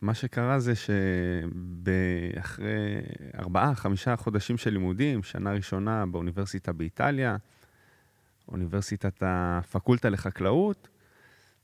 [0.00, 2.66] מה שקרה זה שאחרי
[3.38, 7.36] ארבעה, חמישה חודשים של לימודים, שנה ראשונה באוניברסיטה באיטליה,
[8.48, 10.88] אוניברסיטת הפקולטה לחקלאות,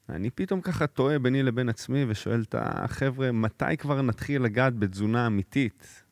[0.08, 5.26] אני פתאום ככה טועה ביני לבין עצמי ושואל את החבר'ה, מתי כבר נתחיל לגעת בתזונה
[5.26, 6.04] אמיתית?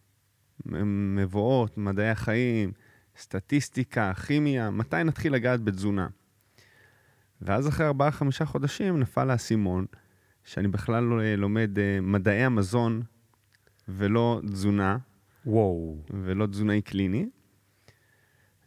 [0.66, 2.72] מבואות, מדעי החיים,
[3.16, 6.08] סטטיסטיקה, כימיה, מתי נתחיל לגעת בתזונה?
[7.42, 9.86] ואז אחרי ארבעה-חמישה חודשים נפל האסימון,
[10.44, 13.02] שאני בכלל לא אה, לומד אה, מדעי המזון
[13.88, 14.98] ולא תזונה.
[15.46, 15.96] וואו.
[16.10, 17.28] ולא תזונאי קליני.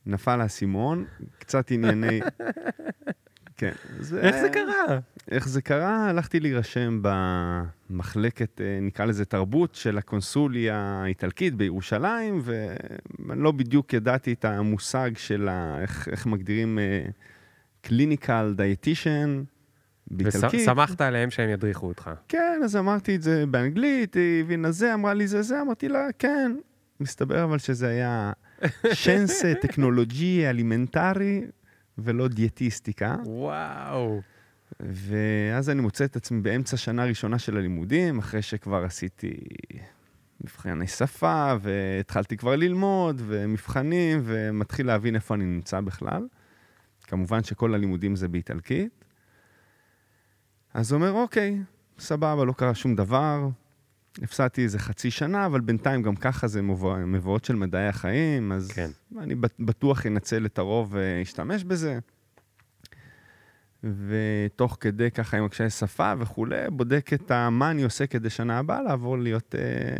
[0.05, 1.05] נפל האסימון,
[1.40, 2.20] קצת ענייני...
[3.58, 3.72] כן.
[3.99, 4.99] זה, איך זה קרה?
[5.32, 6.09] איך זה קרה?
[6.09, 14.34] הלכתי להירשם במחלקת, אה, נקרא לזה תרבות, של הקונסוליה האיטלקית בירושלים, ואני לא בדיוק ידעתי
[14.34, 16.80] את המושג של ה, איך, איך מגדירים
[17.81, 19.44] clinical dietitian.
[20.08, 20.59] באיטלקית.
[20.62, 22.09] ושמחת עליהם שהם ידריכו אותך.
[22.27, 26.07] כן, אז אמרתי את זה באנגלית, היא הבינה זה, אמרה לי זה זה, אמרתי לה,
[26.20, 26.55] כן.
[26.99, 28.32] מסתבר אבל שזה היה
[28.93, 31.41] scienze tecnologie alimentari,
[31.98, 33.15] ולא dietistica.
[33.26, 34.21] וואו.
[34.79, 39.34] ואז אני מוצא את עצמי באמצע שנה ראשונה של הלימודים, אחרי שכבר עשיתי
[40.41, 46.27] מבחני שפה, והתחלתי כבר ללמוד, ומבחנים, ומתחיל להבין איפה אני נמצא בכלל.
[47.04, 49.04] כמובן שכל הלימודים זה באיטלקית.
[50.76, 51.62] אז הוא אומר, אוקיי,
[51.99, 53.48] סבבה, לא קרה שום דבר,
[54.21, 56.62] הפסדתי איזה חצי שנה, אבל בינתיים גם ככה זה
[57.05, 58.90] מבואות של מדעי החיים, אז כן.
[59.20, 61.99] אני בטוח אנצל את הרוב ואשתמש בזה.
[63.84, 68.81] ותוך כדי ככה עם הקשיי שפה וכולי, בודק את מה אני עושה כדי שנה הבאה
[68.81, 69.95] לעבור להיות אה,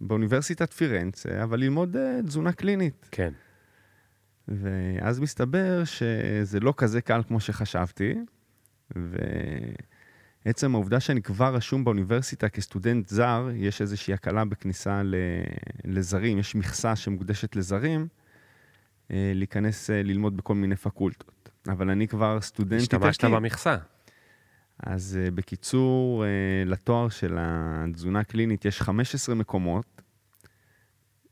[0.00, 3.08] באוניברסיטת פירנצה, אבל ללמוד אה, תזונה קלינית.
[3.10, 3.32] כן.
[4.48, 8.14] ואז מסתבר שזה לא כזה קל כמו שחשבתי,
[8.96, 9.16] ו...
[10.44, 15.02] עצם העובדה שאני כבר רשום באוניברסיטה כסטודנט זר, יש איזושהי הקלה בכניסה
[15.84, 18.08] לזרים, יש מכסה שמוקדשת לזרים,
[19.10, 21.50] אה, להיכנס אה, ללמוד בכל מיני פקולטות.
[21.68, 23.08] אבל אני כבר סטודנט איטלקי.
[23.08, 23.76] השתמשת במכסה.
[24.78, 26.24] אז אה, בקיצור,
[26.66, 30.02] לתואר של התזונה הקלינית יש 15 מקומות,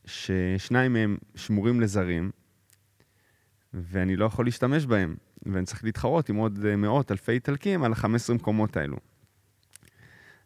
[0.05, 2.31] ששניים מהם שמורים לזרים,
[3.75, 5.17] ואני לא יכול להשתמש בהם.
[5.53, 8.97] ואני צריך להתחרות עם עוד אה, מאות אלפי איטלקים על ה-15 מקומות האלו.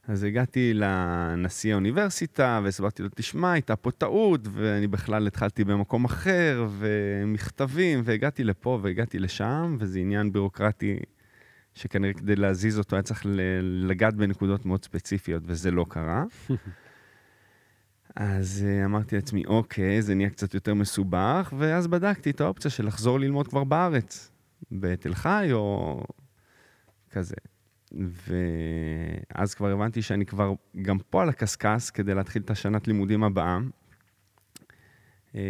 [0.08, 6.66] אז הגעתי לנשיא האוניברסיטה והסברתי לו, תשמע, הייתה פה טעות, ואני בכלל התחלתי במקום אחר,
[6.78, 10.96] ומכתבים, והגעתי לפה והגעתי לשם, וזה עניין בירוקרטי
[11.74, 13.22] שכנראה כדי להזיז אותו היה צריך
[13.62, 16.24] לגעת בנקודות מאוד ספציפיות, וזה לא קרה.
[18.16, 22.86] אז uh, אמרתי לעצמי, אוקיי, זה נהיה קצת יותר מסובך, ואז בדקתי את האופציה של
[22.86, 24.29] לחזור ללמוד כבר בארץ.
[24.72, 26.00] בתל חי או
[27.10, 27.36] כזה.
[27.92, 33.58] ואז כבר הבנתי שאני כבר גם פה על הקשקש כדי להתחיל את השנת לימודים הבאה.
[35.34, 35.40] אמ,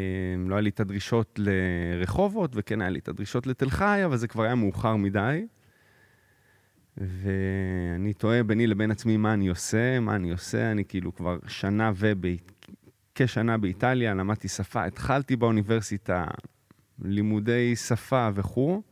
[0.49, 4.29] לא היה לי את הדרישות לרחובות, וכן היה לי את הדרישות לתל חי, אבל זה
[4.29, 5.47] כבר היה מאוחר מדי.
[6.97, 11.93] ואני תוהה ביני לבין עצמי מה אני עושה, מה אני עושה, אני כאילו כבר שנה
[13.21, 16.25] וכשנה באיטליה, למדתי שפה, התחלתי באוניברסיטה,
[16.99, 18.83] לימודי שפה וכו',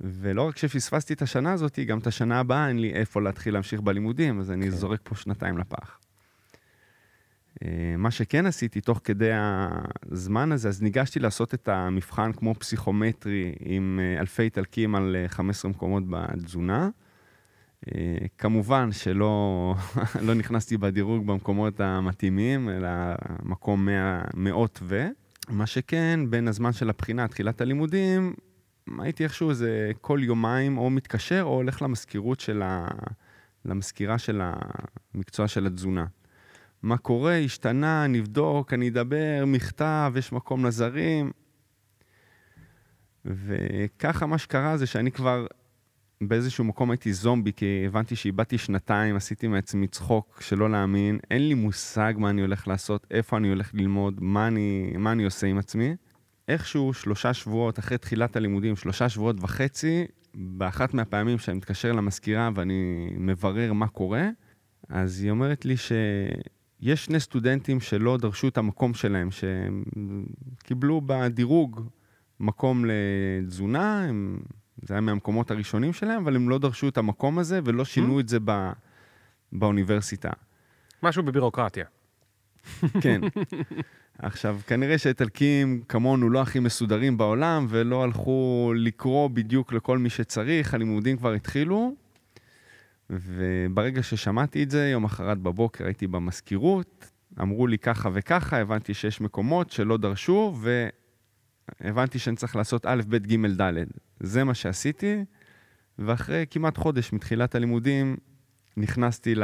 [0.00, 3.80] ולא רק שפספסתי את השנה הזאת, גם את השנה הבאה אין לי איפה להתחיל להמשיך
[3.80, 4.70] בלימודים, אז אני כן.
[4.70, 5.98] זורק פה שנתיים לפח.
[7.64, 13.52] אה, מה שכן עשיתי תוך כדי הזמן הזה, אז ניגשתי לעשות את המבחן כמו פסיכומטרי
[13.60, 16.88] עם אה, אלפי איטלקים על 15 אה, מקומות בתזונה.
[18.38, 19.74] כמובן שלא
[20.26, 22.88] לא נכנסתי בדירוג במקומות המתאימים, אלא
[23.42, 23.88] מקום
[24.34, 25.06] מאות ו...
[25.48, 28.34] מה שכן, בין הזמן של הבחינה, תחילת הלימודים,
[28.98, 32.88] הייתי איכשהו איזה כל יומיים או מתקשר או הולך למזכירות של ה...
[33.64, 34.40] למזכירה של
[35.14, 36.06] המקצוע של התזונה.
[36.82, 41.30] מה קורה, השתנה, נבדוק, אני אדבר, מכתב, יש מקום לזרים.
[43.24, 45.46] וככה מה שקרה זה שאני כבר
[46.20, 51.54] באיזשהו מקום הייתי זומבי, כי הבנתי שאיבדתי שנתיים, עשיתי מעצמי צחוק שלא להאמין, אין לי
[51.54, 55.58] מושג מה אני הולך לעשות, איפה אני הולך ללמוד, מה אני, מה אני עושה עם
[55.58, 55.96] עצמי.
[56.50, 63.10] איכשהו שלושה שבועות אחרי תחילת הלימודים, שלושה שבועות וחצי, באחת מהפעמים שאני מתקשר למזכירה ואני
[63.16, 64.28] מברר מה קורה,
[64.88, 69.82] אז היא אומרת לי שיש שני סטודנטים שלא דרשו את המקום שלהם, שהם
[70.62, 71.80] קיבלו בדירוג
[72.40, 74.40] מקום לתזונה, הם,
[74.82, 78.20] זה היה מהמקומות הראשונים שלהם, אבל הם לא דרשו את המקום הזה ולא שינו mm-hmm.
[78.20, 78.72] את זה בא,
[79.52, 80.30] באוניברסיטה.
[81.02, 81.84] משהו בבירוקרטיה.
[83.00, 83.20] כן.
[84.22, 90.74] עכשיו, כנראה שאיטלקים כמונו לא הכי מסודרים בעולם, ולא הלכו לקרוא בדיוק לכל מי שצריך,
[90.74, 91.94] הלימודים כבר התחילו,
[93.10, 99.20] וברגע ששמעתי את זה, יום אחרת בבוקר הייתי במזכירות, אמרו לי ככה וככה, הבנתי שיש
[99.20, 100.58] מקומות שלא דרשו,
[101.80, 103.74] והבנתי שאני צריך לעשות א', ב', ג', ד'.
[104.20, 105.24] זה מה שעשיתי,
[105.98, 108.16] ואחרי כמעט חודש מתחילת הלימודים,
[108.76, 109.34] נכנסתי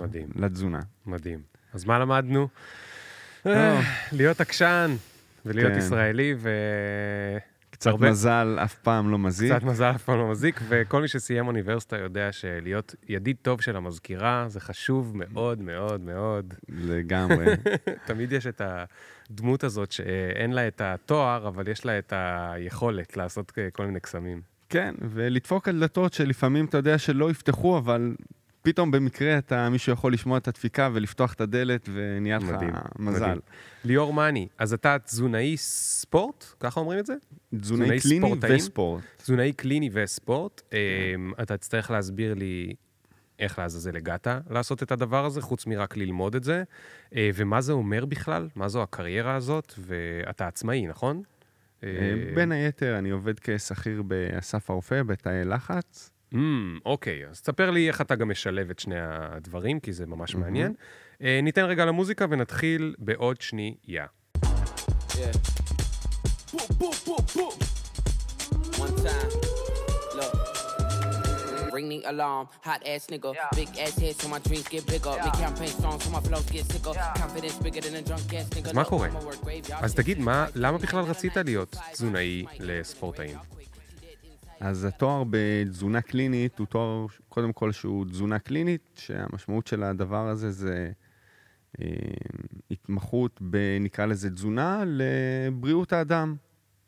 [0.00, 0.28] מדהים.
[0.36, 0.80] לתזונה.
[1.06, 1.40] מדהים.
[1.72, 2.48] אז מה למדנו?
[3.46, 3.80] אה,
[4.12, 4.90] להיות עקשן
[5.46, 5.78] ולהיות כן.
[5.78, 6.50] ישראלי, ו...
[7.70, 9.52] קצת הרבה- מזל אף פעם לא מזיק.
[9.52, 13.76] קצת מזל אף פעם לא מזיק, וכל מי שסיים אוניברסיטה יודע שלהיות ידיד טוב של
[13.76, 16.54] המזכירה זה חשוב מאוד מאוד מאוד.
[16.68, 17.46] לגמרי.
[18.06, 18.62] תמיד יש את
[19.30, 24.40] הדמות הזאת שאין לה את התואר, אבל יש לה את היכולת לעשות כל מיני קסמים.
[24.68, 28.14] כן, ולדפוק על דלתות שלפעמים אתה יודע שלא יפתחו, אבל
[28.62, 33.26] פתאום במקרה אתה, מישהו יכול לשמוע את הדפיקה ולפתוח את הדלת ונהיה לך מדהים, מזל.
[33.26, 33.40] מדהים.
[33.84, 36.44] ליאור מאני, אז אתה תזונאי ספורט?
[36.60, 37.14] ככה אומרים את זה?
[37.60, 38.56] תזונאי תזונאי קליני ספורטאים?
[38.56, 39.02] וספורט.
[39.16, 40.62] תזונאי קליני וספורט.
[40.70, 40.76] כן.
[41.14, 42.74] אמ, אתה תצטרך להסביר לי
[43.38, 46.62] איך לעזאזל הגעת לעשות את הדבר הזה, חוץ מרק ללמוד את זה,
[47.16, 51.22] אה, ומה זה אומר בכלל, מה זו הקריירה הזאת, ואתה עצמאי, נכון?
[51.84, 51.88] אה,
[52.34, 56.10] בין היתר, אני עובד כשכיר באסף הרופא, בתאי לחץ.
[56.34, 56.36] Mm,
[56.84, 60.46] אוקיי, אז תספר לי איך אתה גם משלב את שני הדברים, כי זה ממש מהמם.
[60.46, 60.74] מעניין.
[61.22, 64.06] אה, ניתן רגע למוזיקה ונתחיל בעוד שנייה.
[65.10, 65.36] Yeah.
[66.52, 67.54] Boom, boom, boom, boom.
[68.84, 69.30] One time.
[70.18, 70.34] Look.
[71.76, 73.30] Ring the alarm, hot ass nigga.
[73.60, 75.14] Big ass head so my dreams get bigger.
[75.26, 76.94] Big campaign songs so my flows get sicker.
[77.22, 78.74] Confidence bigger than a drunk ass nigga.
[78.74, 79.08] מה קורה?
[79.80, 79.94] אז.
[79.94, 83.36] תגיד, מה, למה בכלל רצית להיות תזונאי לספורטאים?
[84.60, 90.50] אז התואר בתזונה קלינית הוא תואר, קודם כל שהוא תזונה קלינית, שהמשמעות של הדבר הזה
[90.50, 90.90] זה
[91.80, 91.86] אה,
[92.70, 96.36] התמחות ב, נקרא לזה תזונה, לבריאות האדם,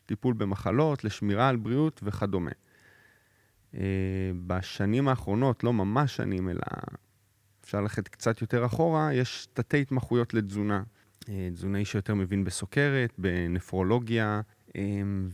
[0.07, 2.51] טיפול במחלות, לשמירה על בריאות וכדומה.
[3.75, 3.81] אה,
[4.47, 6.61] בשנים האחרונות, לא ממש שנים, אלא
[7.65, 10.83] אפשר ללכת קצת יותר אחורה, יש תתי התמחויות לתזונה.
[11.29, 14.41] אה, תזונאי שיותר מבין בסוכרת, בנפרולוגיה,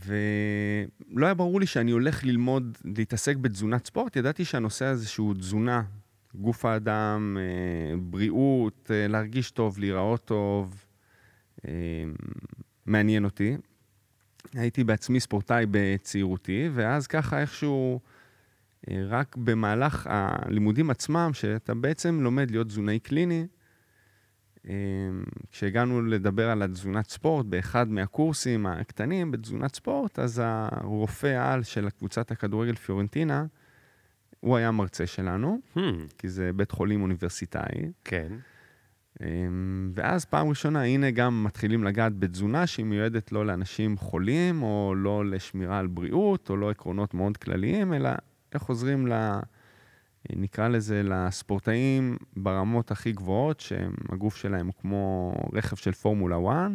[0.05, 5.81] ולא היה ברור לי שאני הולך ללמוד, להתעסק בתזונת ספורט, ידעתי שהנושא הזה שהוא תזונה,
[6.35, 10.85] גוף האדם, אה, בריאות, אה, להרגיש טוב, להיראות טוב,
[11.67, 11.71] אה,
[12.85, 13.57] מעניין אותי.
[14.53, 17.99] הייתי בעצמי ספורטאי בצעירותי, ואז ככה איכשהו,
[18.89, 23.47] אה, רק במהלך הלימודים עצמם, שאתה בעצם לומד להיות תזונאי קליני, אמ,
[25.51, 32.31] כשהגענו לדבר על התזונת ספורט באחד מהקורסים הקטנים בתזונת ספורט, אז הרופא העל של קבוצת
[32.31, 33.45] הכדורגל פיורנטינה,
[34.39, 35.79] הוא היה מרצה שלנו, Hmm,
[36.17, 37.91] כי זה בית חולים אוניברסיטאי.
[38.03, 38.33] כן.
[39.21, 44.93] אמ, ואז פעם ראשונה, הנה גם מתחילים לגעת בתזונה שהיא מיועדת לא לאנשים חולים, או
[44.97, 48.09] לא לשמירה על בריאות, או לא עקרונות מאוד כלליים, אלא
[48.53, 49.39] איך עוזרים ל...
[50.35, 56.71] נקרא לזה לספורטאים ברמות הכי גבוהות, שהגוף שלהם הוא כמו רכב של פורמולה 1,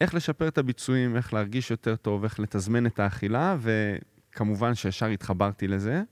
[0.00, 5.68] איך לשפר את הביצועים, איך להרגיש יותר טוב, איך לתזמן את האכילה, וכמובן שישר התחברתי
[5.68, 6.02] לזה,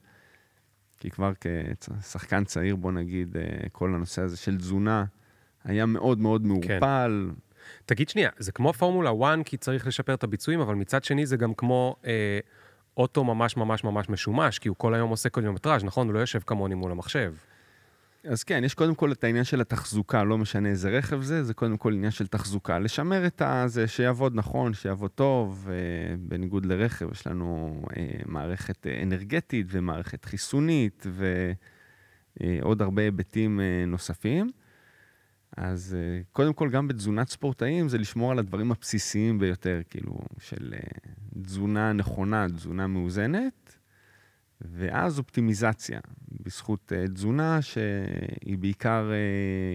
[0.98, 1.32] כי כבר
[2.00, 5.04] כשחקן צעיר, בוא נגיד, אה, כל הנושא הזה של תזונה
[5.64, 7.30] היה מאוד מאוד מעורפל.
[7.86, 11.36] תגיד שנייה, זה כמו פורמולה 1 כי צריך לשפר את הביצועים, אבל מצד שני זה
[11.36, 12.38] גם כמו אה,
[12.96, 16.06] אוטו ממש ממש ממש משומש, כי הוא כל היום עושה קודיומטראז', נכון?
[16.06, 17.34] הוא לא יושב כמוני מול המחשב.
[18.24, 21.54] אז כן, יש קודם כל את העניין של התחזוקה, לא משנה איזה רכב זה, זה
[21.54, 22.78] קודם כל עניין של תחזוקה.
[22.78, 25.74] לשמר את זה, שיעבוד נכון, שיעבוד טוב, אה,
[26.18, 31.06] בניגוד לרכב, יש לנו אה, מערכת אה, אנרגטית ומערכת חיסונית
[32.40, 34.50] ועוד הרבה היבטים נוספים.
[35.56, 40.74] אז אה, קודם כל, גם בתזונת ספורטאים, זה לשמור על הדברים הבסיסיים ביותר, כאילו, של
[40.74, 43.78] אה, תזונה נכונה, תזונה מאוזנת,
[44.60, 46.00] ואז אופטימיזציה,
[46.40, 49.10] בזכות uh, תזונה שהיא בעיקר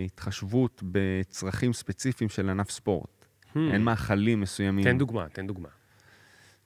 [0.05, 3.25] התחשבות בצרכים ספציפיים של ענף ספורט.
[3.45, 3.59] Hmm.
[3.71, 4.83] אין מאכלים מסוימים.
[4.83, 5.69] תן דוגמה, תן דוגמה.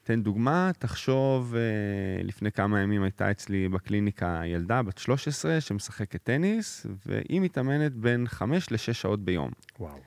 [0.04, 6.86] תן דוגמה, תחשוב, uh, לפני כמה ימים הייתה אצלי בקליניקה ילדה בת 13 שמשחקת טניס,
[7.06, 9.52] והיא מתאמנת בין 5 ל-6 שעות ביום.
[9.80, 9.98] וואו.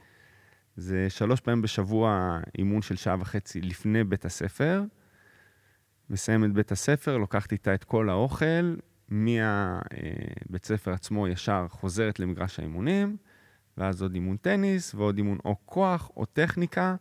[0.77, 4.83] זה שלוש פעמים בשבוע אימון של שעה וחצי לפני בית הספר.
[6.11, 8.75] מסיים את בית הספר, לוקחת איתה את כל האוכל,
[9.09, 13.17] מהבית ספר עצמו ישר חוזרת למגרש האימונים,
[13.79, 16.97] ואז עוד אימון טניס ועוד אימון או כוח או טכניקה.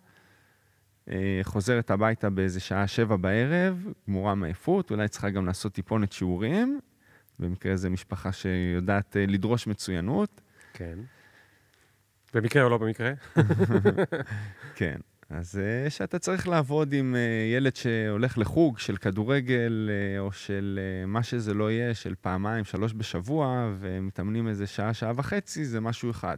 [1.10, 6.80] אה, חוזרת הביתה באיזה שעה שבע בערב, גמורה מעייפות, אולי צריכה גם לעשות טיפונת שיעורים.
[7.40, 10.42] במקרה זה משפחה שיודעת אה, לדרוש מצוינות.
[10.74, 11.00] כן.
[12.34, 13.14] במקרה או לא במקרה?
[14.76, 14.98] כן.
[15.30, 17.16] אז אה, שאתה צריך לעבוד עם
[17.56, 23.72] ילד שהולך לחוג של כדורגל, או של מה שזה לא יהיה, של פעמיים, שלוש בשבוע,
[23.80, 26.38] ומתאמנים איזה שעה, שעה וחצי, זה משהו אחד.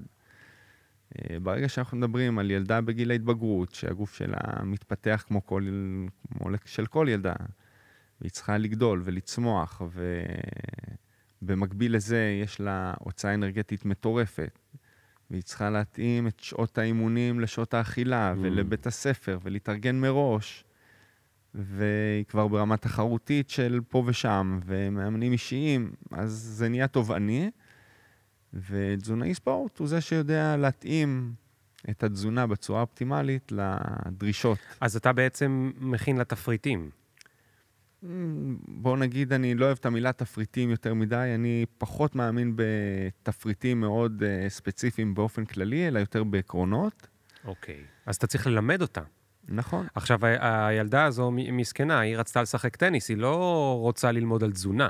[1.13, 5.67] אה, ברגע שאנחנו מדברים על ילדה בגיל ההתבגרות, שהגוף שלה מתפתח כמו, כל,
[6.27, 7.33] כמו של כל ילדה,
[8.21, 9.81] והיא צריכה לגדול ולצמוח,
[11.41, 14.59] ובמקביל לזה יש לה הוצאה אנרגטית מטורפת,
[15.31, 18.37] והיא צריכה להתאים את שעות האימונים לשעות האכילה Mm.
[18.41, 20.63] ולבית הספר, ולהתארגן מראש,
[21.53, 27.51] והיא כבר ברמה תחרותית של פה ושם, ומאמנים אישיים, אז זה נהיה תובעני.
[28.69, 31.33] ותזונאי ספורט הוא זה שיודע להתאים
[31.89, 34.57] את התזונה בצורה אופטימלית לדרישות.
[34.81, 36.89] אז אתה בעצם מכין לתפריטים.
[38.67, 44.23] בואו נגיד, אני לא אוהב את המילה תפריטים יותר מדי, אני פחות מאמין בתפריטים מאוד
[44.23, 47.07] uh, ספציפיים באופן כללי, אלא יותר בעקרונות.
[47.45, 47.81] אוקיי.
[48.05, 49.01] אז אתה צריך ללמד אותה.
[49.47, 49.87] נכון.
[49.95, 54.89] עכשיו, ה- הילדה הזו מסכנה, היא רצתה לשחק טניס, היא לא רוצה ללמוד על תזונה.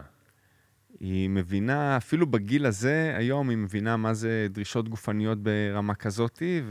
[1.00, 6.62] היא מבינה, אפילו בגיל הזה, היום היא מבינה מה זה דרישות גופניות ברמה כזאתי,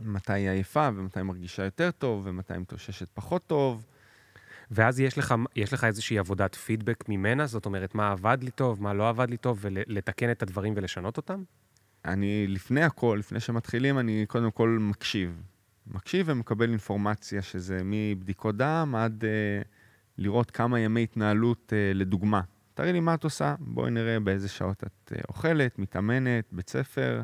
[0.00, 3.86] ומתי היא עייפה, ומתי היא מרגישה יותר טוב, ומתי היא מתאוששת פחות טוב.
[4.70, 7.46] ואז יש לך, יש לך איזושהי עבודת פידבק ממנה?
[7.46, 11.16] זאת אומרת, מה עבד לי טוב, מה לא עבד לי טוב, ולתקן את הדברים ולשנות
[11.16, 11.42] אותם?
[12.04, 15.42] אני, לפני הכל, לפני שמתחילים, אני קודם כל מקשיב.
[15.86, 19.66] מקשיב ומקבל אינפורמציה, שזה מבדיקות דם עד uh,
[20.18, 22.40] לראות כמה ימי התנהלות אה, לדוגמה.
[22.76, 27.22] תראי לי מה את עושה, בואי נראה באיזה שעות את אה, אוכלת, מתאמנת, בית ספר,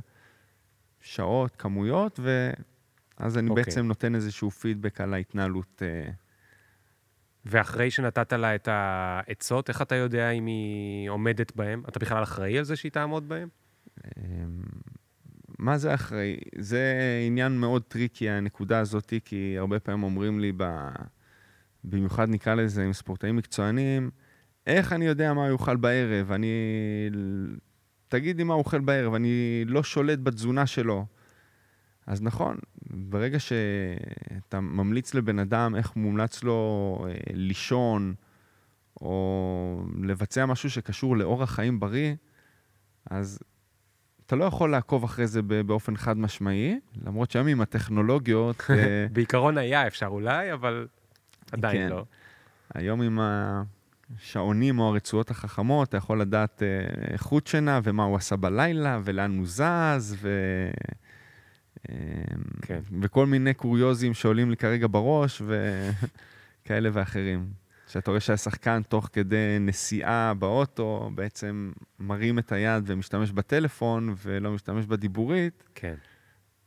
[1.01, 3.51] שעות, כמויות, ואז אני okay.
[3.51, 3.65] אוקיי.
[3.65, 5.83] בעצם נותן איזשהו פידבק על ההתנהלות.
[5.83, 6.11] אה,
[7.45, 11.83] ואחרי שנתת לה את העצות, איך אתה יודע אם היא עומדת בהם?
[11.89, 13.49] אתה בכלל אחראי על זה שהיא תעמוד בהם?
[14.07, 14.63] אמ,
[15.59, 16.37] מה זה אחראי?
[16.59, 16.93] זה
[17.27, 20.89] עניין מאוד טריקי, הנקודה הזאת, כי הרבה פעמים אומרים לי, ב...
[21.85, 24.11] במיוחד נקרא לזה עם ספורטאים מקצוענים,
[24.67, 26.33] איך אני יודע מה הוא יאכל בערב?
[26.33, 26.49] אני...
[28.09, 31.07] תגיד לי מה הוא אוכל בערב, אני לא שולט בתזונה שלו.
[32.07, 32.57] אז נכון,
[32.91, 38.15] ברגע שאתה ממליץ לבן אדם איך מומלץ לו אה, לישון,
[39.01, 42.15] או לבצע משהו שקשור לאורח חיים בריא,
[43.11, 43.39] אז
[44.27, 49.59] אתה לא יכול לעקוב אחרי זה באופן חד משמעי, למרות שהיום עם הטכנולוגיות, אה, בעיקרון
[49.59, 50.87] היה אפשר אולי, אבל
[51.53, 51.89] עדיין כן.
[51.89, 52.05] לא.
[52.75, 53.19] היום עם
[54.21, 59.39] השעונים או הרצועות החכמות, אתה יכול לדעת אה, איכות שינה ומה הוא עשה בלילה ולאן
[59.39, 60.29] הוא זז, ו...
[61.91, 61.95] אה,
[62.63, 62.81] כן.
[63.01, 65.43] וכל מיני קוריוזים שעולים לי כרגע בראש,
[66.63, 67.63] וכאלה ואחרים.
[67.89, 74.87] שאתה רואה שהשחקן תוך כדי נסיעה באוטו בעצם מרים את היד ומשתמש בטלפון ולא משתמש
[74.87, 75.95] בדיבורית, כן.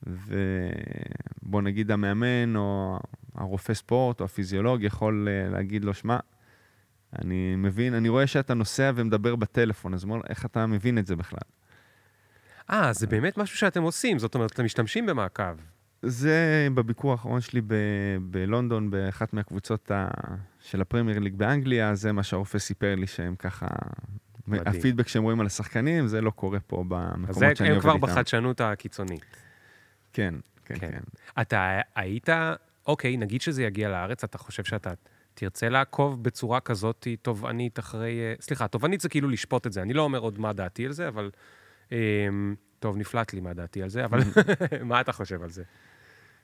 [0.04, 3.00] ובוא נגיד המאמן או
[3.36, 6.20] הרופא ספורט או הפיזיולוג יכול אה, להגיד לו, שמע,
[7.22, 11.16] אני מבין, אני רואה שאתה נוסע ומדבר בטלפון, אז אומר, איך אתה מבין את זה
[11.16, 11.40] בכלל?
[12.70, 15.44] אה, זה באמת משהו שאתם עושים, זאת אומרת, אתם משתמשים במעקב.
[16.02, 17.74] זה בביקור האחרון שלי ב-
[18.22, 20.08] בלונדון, באחת מהקבוצות ה-
[20.60, 23.68] של הפרמייר ליג באנגליה, זה מה שהרופא סיפר לי שהם ככה...
[24.48, 24.68] מדהים.
[24.80, 27.96] הפידבק שהם רואים על השחקנים, זה לא קורה פה אז במקומות שאני הם עובד כבר
[27.96, 28.08] איתם.
[28.08, 29.26] בחדשנות הקיצונית.
[30.14, 30.92] כן, כן, כן.
[30.92, 31.00] כן.
[31.42, 32.30] אתה היית,
[32.88, 34.94] אוקיי, נגיד שזה יגיע לארץ, אתה חושב שאתה
[35.36, 38.20] תרצה לעקוב בצורה כזאת תובענית אחרי...
[38.20, 39.82] אה, סליחה, תובענית זה כאילו לשפוט את זה.
[39.82, 41.32] אני לא אומר עוד מה דעתי על זה, אבל...
[41.92, 44.20] אמ, טוב, נפלט לי מה דעתי על זה, אבל
[44.90, 45.64] מה אתה חושב על זה?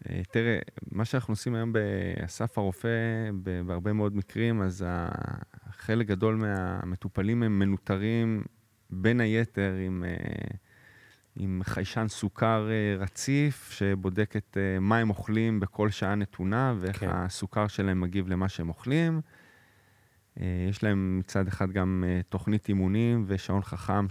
[0.09, 0.59] אה, תראה,
[0.91, 2.89] מה שאנחנו עושים היום באסף הרופא,
[3.65, 4.85] בהרבה מאוד מקרים, אז
[5.71, 8.43] חלק גדול מהמטופלים הם מנוטרים
[8.89, 10.57] בין היתר עם, אה,
[11.43, 16.99] עם חיישן סוכר אה, רציף, שבודק את אה, מה הם אוכלים בכל שעה נתונה, ואיך
[16.99, 17.09] כן.
[17.09, 19.21] הסוכר שלהם מגיב למה שהם אוכלים.
[20.39, 24.05] אה, יש להם מצד אחד גם תוכנית אימונים ושעון חכם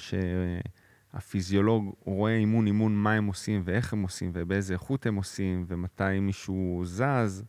[1.14, 6.20] שהפיזיולוג רואה אימון אימון מה הם עושים ואיך הם עושים ובאיזה איכות הם עושים ומתי
[6.20, 7.44] מישהו זז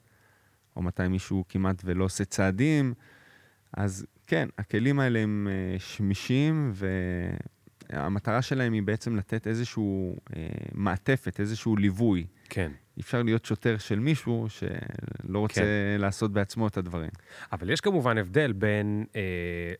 [0.75, 2.93] או מתי מישהו כמעט ולא עושה צעדים.
[3.73, 5.47] אז כן, הכלים האלה הם
[5.77, 6.71] שמישים
[7.91, 12.27] והמטרה שלהם היא בעצם לתת איזשהו אה, מעטפת, איזשהו ליווי.
[12.49, 12.71] כן.
[12.99, 16.01] אפשר להיות שוטר של מישהו שלא רוצה כן.
[16.01, 17.09] לעשות בעצמו את הדברים.
[17.51, 19.21] אבל יש כמובן הבדל בין, אה,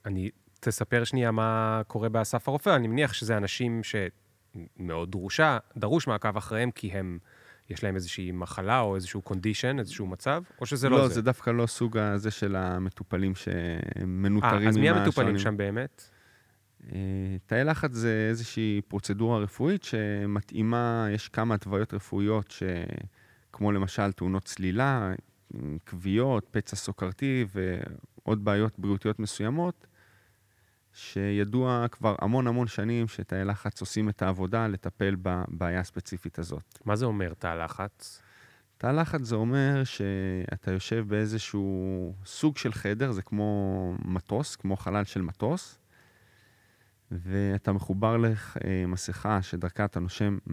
[0.06, 6.38] אני, תספר שנייה מה קורה באסף הרופא, אני מניח שזה אנשים שמאוד דרושה, דרוש מעקב
[6.38, 7.20] אחריהם, כי הם,
[7.70, 11.14] יש להם איזושהי מחלה או איזשהו קונדישן, איזשהו מצב, או שזה לא, לא, זה?
[11.14, 15.38] זה דווקא לא סוג הזה של המטופלים שמנוטרים אה, אז מי המטופלים השעונים.
[15.38, 16.10] שם באמת?
[16.92, 22.54] אה, תאי לחץ זה איזושהי פרוצדורה רפואית שמתאימה, יש כמה התוויות רפואיות
[23.52, 25.14] כמו למשל תאונות צלילה,
[25.90, 29.88] כוויות, פצע סוכרתי ועוד בעיות בריאותיות מסוימות,
[30.94, 36.80] שידוע כבר המון המון שנים שתאי לחץ עושים את העבודה לטפל בבעיה הספציפית הזאת.
[36.86, 38.22] מה זה אומר תא לחץ?
[38.78, 45.04] תא לחץ זה אומר שאתה יושב באיזשהו סוג של חדר, זה כמו מטוס, כמו חלל
[45.04, 45.80] של מטוס,
[47.12, 50.52] ואתה מחובר למסכה שדרכה אתה נושם 100%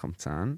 [0.00, 0.54] חמצן.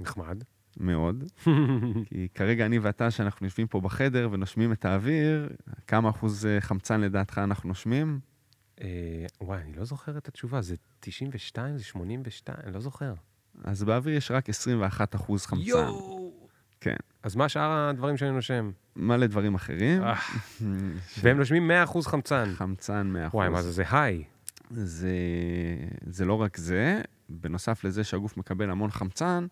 [0.00, 0.44] נחמד.
[0.76, 1.24] מאוד.
[2.08, 5.48] כי כרגע אני ואתה, שאנחנו יושבים פה בחדר ונושמים את האוויר,
[5.86, 8.20] כמה אחוז אה, חמצן לדעתך אנחנו נושמים?
[8.80, 13.14] אה, וואי, אני לא זוכר את התשובה, זה 92, זה 82, אני לא זוכר.
[13.64, 15.62] אז באוויר יש רק 21 אחוז חמצן.
[15.62, 16.32] יואו!
[16.80, 16.96] כן.
[17.22, 18.70] אז מה שאר הדברים שאני נושם?
[18.96, 20.02] מלא דברים אחרים.
[20.02, 20.14] אה,
[21.22, 22.52] והם נושמים 100% חמצן.
[22.54, 23.34] חמצן 100 אחוז.
[23.34, 24.24] וואי, מה זה, זה היי.
[24.70, 25.16] זה,
[26.06, 29.46] זה לא רק זה, בנוסף לזה שהגוף מקבל המון חמצן,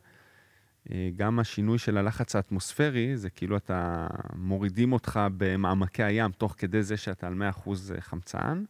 [0.91, 6.83] אה, גם השינוי של הלחץ האטמוספרי, זה כאילו אתה מורידים אותך במעמקי הים תוך כדי
[6.83, 7.71] זה שאתה על 100%
[8.01, 8.65] חמצן,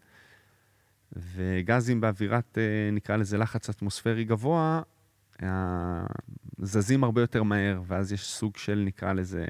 [1.13, 4.83] וגזים באווירת, אה, נקרא לזה לחץ אטמוספרי גבוה,
[5.43, 6.07] אה,
[6.59, 9.47] זזים הרבה יותר מהר, ואז יש סוג של, נקרא לזה,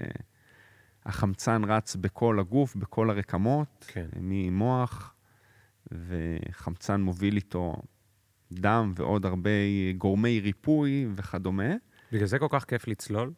[1.07, 4.07] החמצן רץ בכל הגוף, בכל הרקמות, כן.
[4.21, 5.15] ממוח,
[5.93, 7.76] וחמצן מוביל איתו
[8.52, 9.50] דם ועוד הרבה
[9.99, 11.75] גורמי ריפוי וכדומה.
[12.12, 13.33] בגלל זה כל כך כיף לצלול?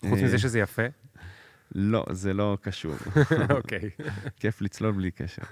[0.00, 0.24] חוץ אה.
[0.24, 0.82] מזה שזה יפה?
[1.74, 2.94] לא, זה לא קשור.
[3.56, 3.90] אוקיי.
[4.36, 5.42] כיף לצלול בלי קשר.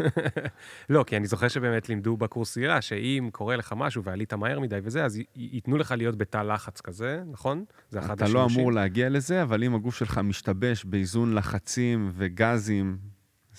[0.91, 4.79] לא, כי אני זוכר שבאמת לימדו בקורס סירה, שאם קורה לך משהו ועלית מהר מדי
[4.83, 7.65] וזה, אז ייתנו לך להיות בתא לחץ כזה, נכון?
[7.91, 8.61] זה אחד אתה לא השימושים.
[8.61, 12.99] אמור להגיע לזה, אבל אם הגוף שלך משתבש באיזון לחצים וגזים,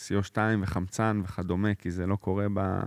[0.08, 2.80] CO2 וחמצן וכדומה, כי זה לא קורה ב...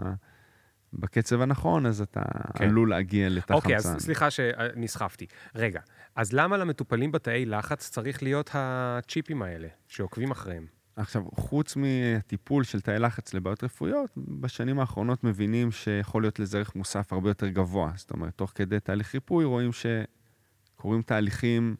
[0.92, 2.22] בקצב הנכון, אז אתה
[2.54, 2.64] כן.
[2.64, 3.94] עלול להגיע לתא אוקיי, חמצן.
[3.94, 5.26] אז סליחה שנסחפתי.
[5.54, 5.80] רגע,
[6.16, 10.66] אז למה למטופלים בתאי לחץ צריך להיות הצ'יפים האלה, שעוקבים אחריהם?
[10.96, 16.76] עכשיו, חוץ מהטיפול של תאי לחץ לבעיות רפואיות, בשנים האחרונות מבינים שיכול להיות לזה ערך
[16.76, 17.92] מוסף הרבה יותר גבוה.
[17.96, 21.76] זאת אומרת, תוך כדי תהליך ריפוי רואים שקורים תהליכים,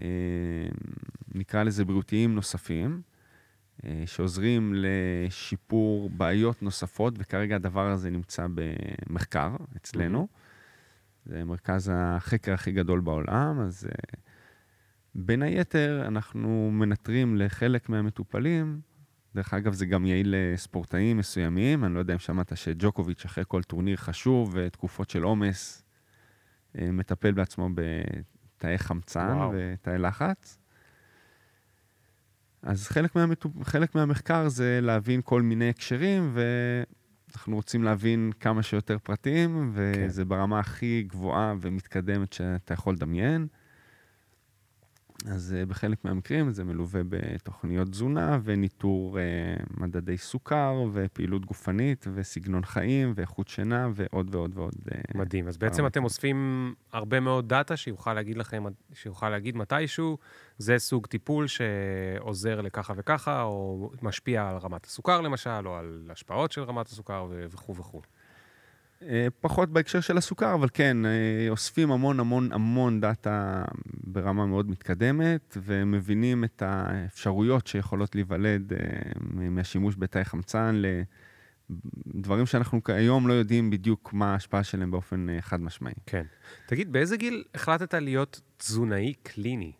[0.00, 0.06] אה,
[1.34, 3.02] נקרא לזה בריאותיים נוספים,
[4.06, 10.28] שעוזרים לשיפור בעיות נוספות, וכרגע הדבר הזה נמצא במחקר אצלנו.
[11.26, 14.18] זה מרכז החקר הכי גדול בעולם, אז אה,
[15.14, 18.80] בין היתר, אנחנו מנטרים לחלק מהמטופלים,
[19.34, 23.62] דרך אגב, זה גם יעיל לספורטאים מסוימים, אני לא יודע אם שמעת שג'וקוביץ' אחרי כל
[23.62, 25.84] טורניר חשוב ותקופות של עומס,
[26.78, 29.52] אה, מטפל בעצמו בתאי חמצן וואו.
[29.54, 30.61] ותאי לחץ.
[32.62, 33.52] אז חלק, מהמטופ...
[33.64, 40.60] חלק מהמחקר זה להבין כל מיני הקשרים, ואנחנו רוצים להבין כמה שיותר פרטים, וזה ברמה
[40.60, 43.46] הכי גבוהה ומתקדמת שאתה יכול לדמיין.
[45.26, 52.64] אז uh, בחלק מהמקרים זה מלווה בתוכניות תזונה וניטור uh, מדדי סוכר ופעילות גופנית וסגנון
[52.64, 54.74] חיים ואיכות שינה ועוד ועוד ועוד.
[54.74, 55.48] uh, מדהים.
[55.48, 60.18] אז בעצם אתם אוספים הרבה מאוד דאטה שיוכל להגיד לכם, שיוכל להגיד מתישהו,
[60.58, 66.52] זה סוג טיפול שעוזר לככה וככה, או משפיע על רמת הסוכר למשל, או על השפעות
[66.52, 68.00] של רמת הסוכר וכו' וכו'.
[69.08, 73.64] אה, פחות בהקשר של הסוכר, אבל כן, אה, אוספים המון המון המון דאטה
[74.04, 78.78] ברמה מאוד מתקדמת, ומבינים את האפשרויות שיכולות להיוולד אה,
[79.20, 80.82] מהשימוש בתאי חמצן
[82.14, 85.94] לדברים שאנחנו היום לא יודעים בדיוק מה ההשפעה שלהם באופן חד משמעי.
[86.06, 86.26] כן.
[86.66, 89.72] תגיד, באיזה גיל החלטת להיות תזונאי קליני?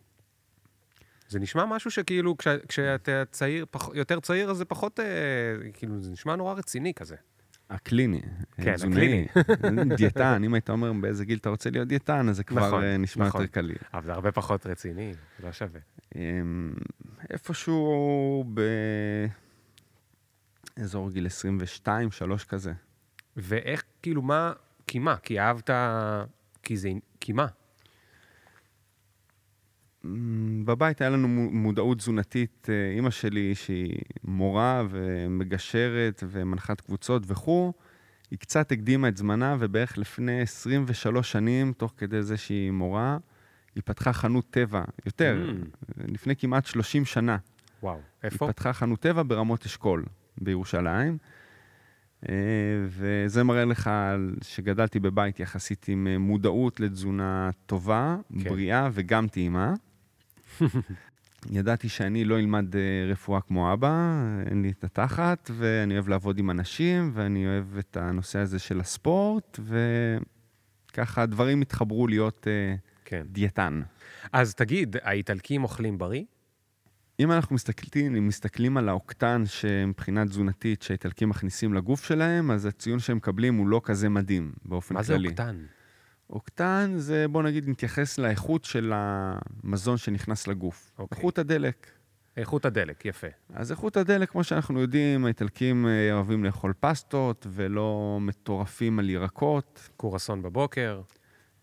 [1.33, 5.05] זה נשמע משהו שכאילו, כש, כשאתה צעיר, פח, יותר צעיר, אז זה פחות, אה,
[5.73, 7.15] כאילו, זה נשמע נורא רציני כזה.
[7.73, 8.21] הקליני.
[8.61, 9.27] כן, תזונאי.
[9.97, 12.97] דיאטן, אם היית אומר באיזה גיל אתה רוצה להיות דיאטן, אז זה כבר נכון, אה,
[12.97, 13.41] נשמע נכון.
[13.41, 13.77] יותר קליל.
[13.93, 15.79] אבל זה הרבה פחות רציני, לא שווה.
[16.15, 16.73] אמ,
[17.29, 18.45] איפשהו
[20.77, 22.73] באזור גיל 22, 3 כזה.
[23.37, 24.53] ואיך, כאילו, מה,
[24.87, 25.15] כי מה?
[25.17, 25.69] כי אהבת,
[26.63, 27.47] כי זה, כי מה?
[30.05, 37.23] אמ, בבית היה לנו מו- מודעות תזונתית, אה, אימא שלי, שהיא מורה ומגשרת ומנחת קבוצות
[37.27, 37.73] וכו',
[38.31, 43.17] היא קצת הקדימה את זמנה, ובערך לפני 23 שנים, תוך כדי זה שהיא מורה,
[43.75, 45.83] היא פתחה חנות טבע, יותר, Mm.
[46.11, 47.37] לפני כמעט 30 שנה.
[47.83, 48.47] וואו, היא איפה?
[48.47, 50.05] פתחה חנות טבע ברמות אשכול
[50.37, 51.17] בירושלים,
[52.29, 52.35] אה,
[52.87, 53.89] וזה מראה לך
[54.41, 58.49] שגדלתי בבית יחסית עם אה, מודעות לתזונה טובה, כן.
[58.49, 59.73] בריאה וגם טעימה.
[61.51, 66.39] ידעתי שאני לא אלמד אה, רפואה כמו אבא, אין לי את התחת, ואני אוהב לעבוד
[66.39, 69.59] עם אנשים, ואני אוהב את הנושא הזה של הספורט,
[70.91, 73.25] וככה הדברים התחברו להיות אה, כן.
[73.29, 73.81] דיאטן.
[74.33, 76.23] אז תגיד, האיטלקים אוכלים בריא?
[77.19, 82.99] אם אנחנו מסתכלים, אם מסתכלים על האוקטן שמבחינה תזונתית שהאיטלקים מכניסים לגוף שלהם, אז הציון
[82.99, 85.27] שהם מקבלים הוא לא כזה מדהים באופן מה זה כללי.
[85.27, 85.65] אוקטן?
[86.29, 90.91] אוקטן זה, בוא נגיד, מתייחס לאיכות של המזון שנכנס לגוף.
[90.99, 91.17] אוקיי.
[91.17, 91.91] איכות הדלק.
[92.37, 93.27] איכות הדלק, יפה.
[93.53, 99.89] אז איכות הדלק, כמו שאנחנו יודעים, האיטלקים אה, אוהבים לאכול פסטות ולא מטורפים על ירקות.
[99.97, 101.01] קורסון בבוקר.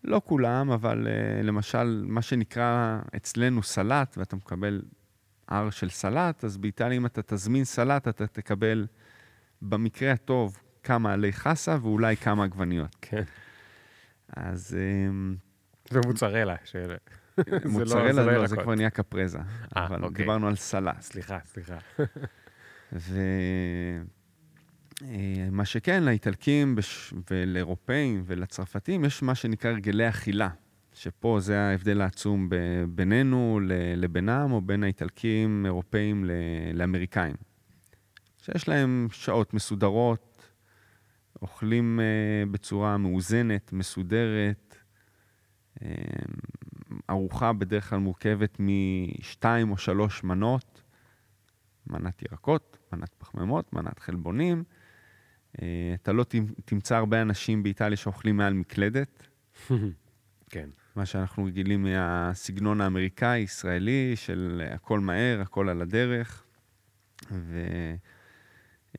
[0.03, 4.81] לא כולם, אבל uh, למשל, מה שנקרא אצלנו סלט, ואתה מקבל
[5.47, 8.87] הר של סלט, אז באיטליה אם אתה תזמין סלט, אתה תקבל
[9.61, 12.95] במקרה הטוב כמה עלי חסה ואולי כמה עגבניות.
[13.01, 13.23] כן.
[14.35, 15.37] אז um,
[15.91, 16.55] ומוצרלה.
[16.63, 16.95] של...
[17.37, 18.47] זה מוצרלה, זה לא.
[18.47, 19.39] זה כבר נהיה קפרזה.
[19.77, 20.17] אה, אבל אוקיי.
[20.17, 21.01] דיברנו על סלט.
[21.01, 21.77] סליחה, סליחה.
[25.01, 27.13] ומה שכן, לאיטלקים בש...
[27.31, 30.49] ולאירופאים ולצרפתים יש מה שנקרא הרגלי אכילה,
[30.93, 32.55] שפה זה ההבדל העצום ב...
[32.89, 33.59] בינינו.
[33.95, 36.31] לבינם, או בין האיטלקים, אירופאים ל...
[36.73, 37.35] לאמריקאים.
[38.41, 40.30] שיש להם שעות מסודרות,
[41.41, 44.75] אוכלים uh, בצורה מאוזנת, מסודרת.
[45.79, 45.83] Um,
[47.09, 50.81] ארוחה בדרך כלל מורכבת משתיים או שלוש מנות,
[51.87, 54.63] מנת ירקות, מנת פחמימות, מנת חלבונים.
[55.61, 59.27] אה, אתה לא תמ- תמצא הרבה אנשים באיטליה שאוכלים מעל מקלדת,
[60.49, 60.69] כן.
[60.95, 66.43] מה שאנחנו רגילים מהסגנון האמריקאי-ישראלי של הכל מהר, הכל על הדרך.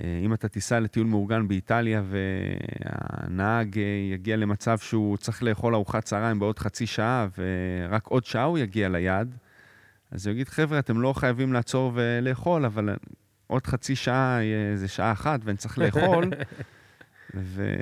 [0.00, 6.38] ואם אתה תיסע לטיול מאורגן באיטליה והנהג אה, יגיע למצב שהוא צריך לאכול ארוחת צהריים
[6.38, 9.36] בעוד חצי שעה ורק עוד שעה הוא יגיע ליעד,
[10.10, 12.88] אז הוא יגיד, חבר'ה, אתם לא חייבים לעצור ולאכול, אבל
[13.46, 16.24] עוד חצי שעה יהיה- זה שעה אחת ואני צריך לאכול.
[17.34, 17.72] ו...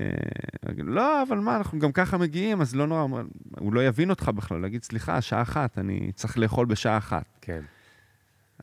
[0.79, 3.23] לא, אבל מה, אנחנו גם ככה מגיעים, אז לא נורא,
[3.59, 7.25] הוא לא יבין אותך בכלל, להגיד, סליחה, שעה אחת, אני צריך לאכול בשעה אחת.
[7.41, 7.61] כן.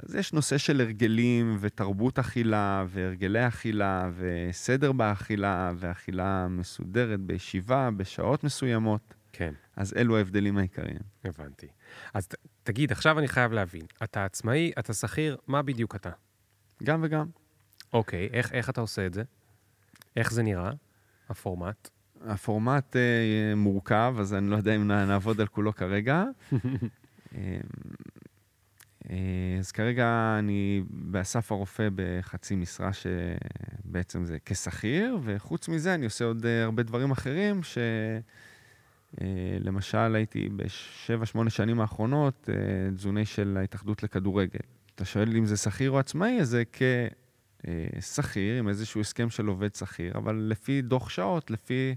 [0.04, 8.44] אז יש נושא של הרגלים ותרבות אכילה והרגלי אכילה וסדר באכילה ואכילה מסודרת בישיבה בשעות
[8.44, 9.14] מסוימות.
[9.34, 9.54] כן.
[9.76, 11.00] אז אלו ההבדלים העיקריים.
[11.24, 11.68] הבנתי.
[12.14, 13.86] אז ת, תגיד, עכשיו אני חייב להבין.
[14.04, 16.12] אתה עצמאי, אתה שכיר, מה בדיוק אתה?
[16.84, 17.28] גם וגם.
[17.94, 19.24] אוקיי, איך, איך אתה עושה את זה?
[20.16, 20.72] איך זה נראה,
[21.30, 21.90] הפורמט?
[22.26, 26.24] הפורמט אה, מורכב, אז אני לא יודע אם נעבוד על כולו כרגע.
[29.10, 29.16] אה,
[29.58, 36.26] אה, אז כרגע אני באסף הרופא בחצי משרה שבעצם זה כשכיר, וחוץ מזה אני עושה
[36.26, 37.62] עוד אה, הרבה דברים אחרים,
[39.22, 42.56] שלמשל הייתי בשבע, שמונה שנים האחרונות אה,
[42.96, 44.60] תזוני של ההתאחדות לכדורגל.
[44.96, 46.64] אתה שואל אם זה שכיר או עצמאי, אז זה
[48.00, 51.96] כשכיר, עם איזשהו הסכם של עובד שכיר, אבל לפי דוח שעות, לפי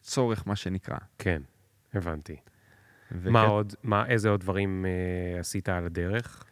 [0.00, 0.96] צורך, מה שנקרא.
[1.18, 1.42] כן,
[1.94, 2.36] הבנתי.
[3.12, 6.44] וכ- מה עוד, מה, איזה עוד דברים אה, עשית על הדרך?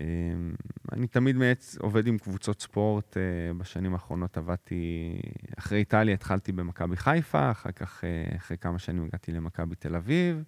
[0.00, 0.54] אמ,
[0.92, 3.16] אני תמיד מעץ, עובד עם קבוצות ספורט.
[3.16, 3.22] אה,
[3.58, 5.18] בשנים האחרונות עבדתי,
[5.58, 10.42] אחרי איטליה התחלתי במכבי חיפה, אחר כך, אה, אחרי כמה שנים הגעתי למכבי תל אביב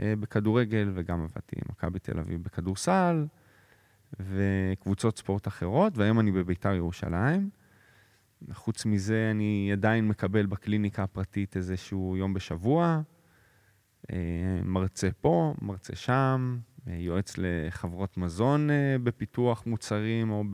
[0.00, 3.26] אה, בכדורגל, וגם עבדתי עם מכבי תל אביב בכדורסל,
[4.20, 7.50] וקבוצות ספורט אחרות, והיום אני בביתר ירושלים.
[8.52, 13.00] חוץ מזה, אני עדיין מקבל בקליניקה הפרטית איזשהו יום בשבוע, אה,
[14.64, 20.44] מרצה פה, מרצה שם, אה, יועץ לחברות מזון אה, בפיתוח מוצרים או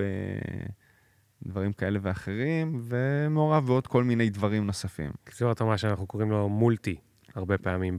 [1.47, 5.11] בדברים כאלה ואחרים, ומעורב בעוד כל מיני דברים נוספים.
[5.25, 6.97] בקיצור, אתה אומר שאנחנו קוראים לו מולטי,
[7.35, 7.99] הרבה פעמים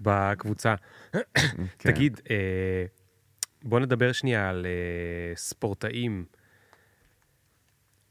[0.00, 0.74] בקבוצה.
[1.14, 1.22] כן.
[1.78, 2.84] תגיד, אה,
[3.62, 6.24] בוא נדבר שנייה על אה, ספורטאים.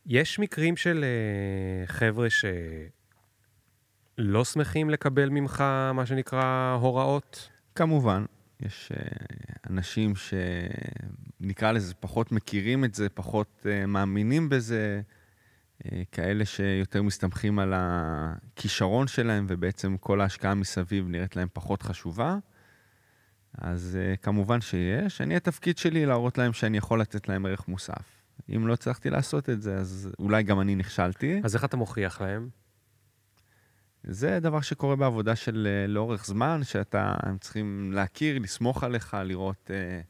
[0.05, 2.29] יש מקרים של אה, חבר'ה
[4.17, 7.49] שלא שמחים לקבל ממך, מה שנקרא, הוראות?
[7.75, 8.25] כמובן,
[8.59, 9.07] יש אה,
[9.69, 15.01] אנשים שנקרא לזה פחות מכירים את זה, פחות אה, מאמינים בזה,
[15.85, 22.37] אה, כאלה שיותר מסתמכים על הכישרון שלהם, ובעצם כל ההשקעה מסביב נראית להם פחות חשובה.
[23.57, 25.21] אז כמובן שיש.
[25.21, 28.23] אני, התפקיד שלי להראות להם שאני יכול לתת להם ערך מוסף.
[28.55, 31.41] אם לא הצלחתי לעשות את זה, אז אולי גם אני נכשלתי.
[31.43, 32.49] אז איך אתה מוכיח להם?
[34.09, 39.71] זה דבר שקורה בעבודה של אה, לאורך זמן, שאתה, הם צריכים להכיר, לסמוך עליך, לראות
[39.73, 40.01] אה,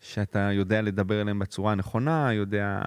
[0.00, 2.82] שאתה יודע לדבר אליהם בצורה הנכונה, יודע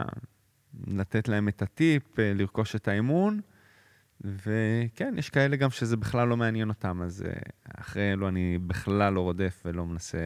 [0.88, 3.42] לתת להם את הטיפ, אה, לרכוש את האמון.
[4.22, 7.32] וכן, יש כאלה גם שזה בכלל לא מעניין אותם, אז אה,
[7.78, 10.18] אחרי אלו אני בכלל לא רודף ולא מנסה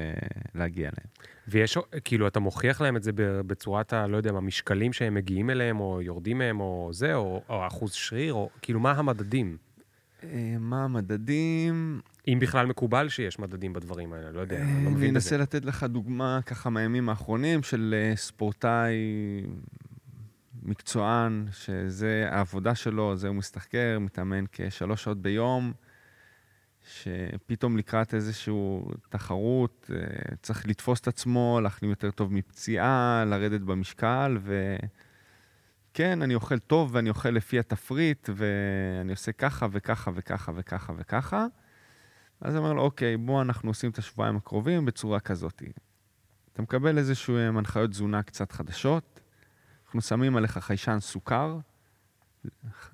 [0.56, 1.08] להגיע אליהם.
[1.48, 4.08] ויש, כאילו, אתה מוכיח להם את זה בצורת ה...
[4.08, 7.94] לא יודע, מה, משקלים שהם מגיעים אליהם, או יורדים מהם, או זה, או, או אחוז
[7.94, 9.58] שריר, או כאילו, מה המדדים?
[10.24, 12.02] אה, מה המדדים?
[12.28, 15.44] אם בכלל מקובל שיש מדדים בדברים האלה, לא יודע, אני לא אני מבין אנסה בזה.
[15.44, 18.94] לתת לך דוגמה ככה מהימים האחרונים של אה, ספורטאי
[20.64, 25.74] מקצוען, שזה העבודה שלו, זה הוא מסתחקר, מתאמן כשלוש שעות ביום,
[26.84, 28.54] שפתאום לקראת איזושהי
[29.10, 34.38] תחרות אה, צריך לתפוס את עצמו, להחלים יותר טוב מפציעה, לרדת במשקל,
[35.92, 41.46] וכן, אני אוכל טוב ואני אוכל לפי התפריט, ואני עושה ככה וככה וככה וככה וככה.
[42.42, 45.64] אז אומר לו, אוקיי, בוא, אנחנו עושים את השבועיים הקרובים בצורה כזאת.
[46.54, 49.20] אתה מקבל איזשהן הנחיות תזונה קצת חדשות,
[49.90, 51.58] אנחנו שמים עליך חיישן סוכר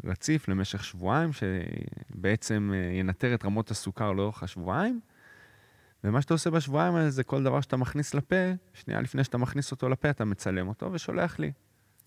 [0.04, 5.00] רציף למשך שבועיים, שבעצם אה, ינטר את רמות הסוכר לאורך השבועיים,
[6.04, 8.36] ומה שאתה עושה בשבועיים האלה זה כל דבר שאתה מכניס לפה,
[8.74, 11.52] שנייה לפני שאתה מכניס אותו לפה, אתה מצלם אותו ושולח לי.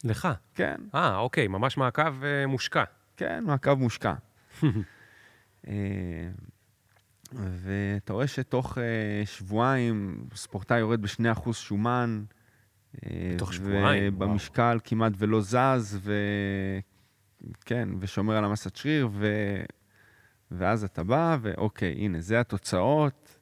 [0.04, 0.28] לך.
[0.54, 2.84] כן, אה, אוקיי, ממש מעקב אה, מושקע.
[3.16, 4.14] כן, מעקב מושקע.
[5.68, 6.28] אה,
[7.32, 12.24] ואתה רואה שתוך אה, שבועיים ספורטאי יורד ב-2% שומן.
[13.04, 14.14] אה, בתוך שבועיים?
[14.14, 16.10] ובמשקל כמעט ולא זז,
[17.42, 19.26] וכן, ושומר על המסת שריר, ו...
[20.50, 23.38] ואז אתה בא, ואוקיי, הנה, זה התוצאות.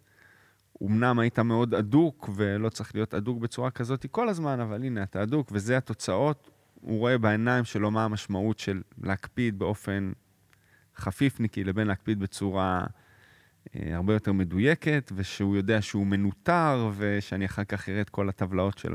[0.83, 5.23] אמנם היית מאוד אדוק, ולא צריך להיות אדוק בצורה כזאת כל הזמן, אבל הנה, אתה
[5.23, 6.51] אדוק, וזה התוצאות.
[6.81, 10.13] הוא רואה בעיניים שלו מה המשמעות של להקפיד באופן
[10.97, 12.87] חפיפניקי לבין להקפיד בצורה
[13.75, 18.95] הרבה יותר מדויקת, ושהוא יודע שהוא מנוטר, ושאני אחר כך אראה את כל הטבלאות של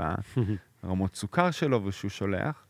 [0.83, 2.65] הרמות סוכר שלו, ושהוא שולח.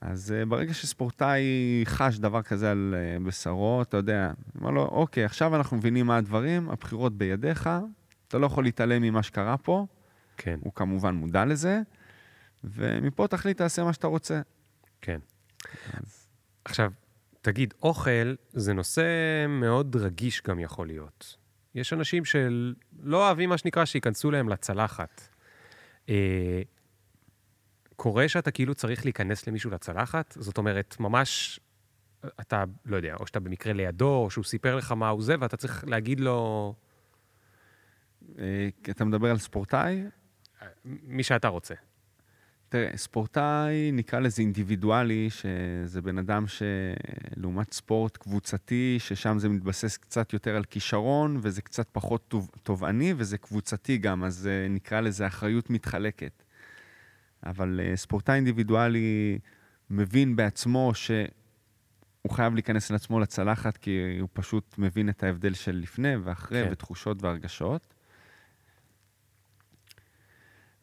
[0.00, 5.24] אז uh, ברגע שספורטאי חש דבר כזה על uh, בשרו, אתה יודע, אומר לו, אוקיי,
[5.24, 7.70] עכשיו אנחנו מבינים מה הדברים, הבחירות בידיך,
[8.28, 9.86] אתה לא יכול להתעלם ממה שקרה פה,
[10.36, 11.80] כן, הוא כמובן מודע לזה,
[12.64, 14.40] ומפה תחליט, תעשה מה שאתה רוצה.
[15.02, 15.18] כן.
[15.92, 16.26] אז...
[16.64, 16.92] עכשיו,
[17.42, 19.02] תגיד, אוכל זה נושא
[19.48, 21.36] מאוד רגיש גם יכול להיות.
[21.74, 25.28] יש אנשים שלא אוהבים, מה שנקרא, שייכנסו להם לצלחת.
[26.08, 26.62] אה,
[27.96, 30.36] קורה שאתה כאילו צריך להיכנס למישהו לצלחת?
[30.38, 31.60] זאת אומרת, ממש,
[32.40, 35.56] אתה, לא יודע, או שאתה במקרה לידו, או שהוא סיפר לך מה הוא זה, ואתה
[35.56, 36.74] צריך להגיד לו
[38.38, 40.02] אה, אתה מדבר על ספורטאי?
[40.84, 41.74] מי שאתה רוצה.
[42.70, 50.32] תראה, ספורטאי, נקרא לזה אינדיבידואלי, שזה בן אדם שלעומת ספורט קבוצתי, ששם זה מתבסס קצת
[50.32, 55.26] יותר על כישרון, וזה קצת פחות תוב- תובעני, וזה קבוצתי גם, אז אה, נקרא לזה
[55.26, 56.42] אחריות מתחלקת.
[57.46, 59.38] אבל אה, ספורטאי אינדיבידואלי
[59.90, 61.28] מבין בעצמו שהוא
[62.30, 66.66] חייב להיכנס לעצמו לצלחת, כי הוא פשוט מבין את ההבדל של לפני ואחרי, כן.
[66.66, 66.72] כן.
[66.72, 67.94] ותחושות והרגשות.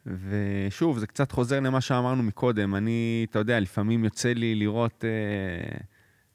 [0.06, 2.74] ושוב, זה קצת חוזר למה שאמרנו מקודם.
[2.74, 5.78] אני, אתה יודע, לפעמים יוצא לי לראות, אה,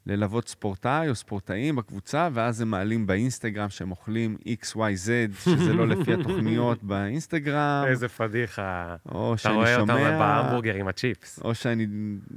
[0.06, 6.13] ללוות ספורטאי או ספורטאים בקבוצה, ואז הם מעלים באינסטגרם שהם אוכלים XYZ, שזה לא לפי
[6.13, 8.95] התוכניות באינסטגרם, איזה פדיחה.
[9.12, 11.39] או אתה שאני רואה אותם שומע, בהמבורגר עם הצ'יפס.
[11.43, 11.88] או שאני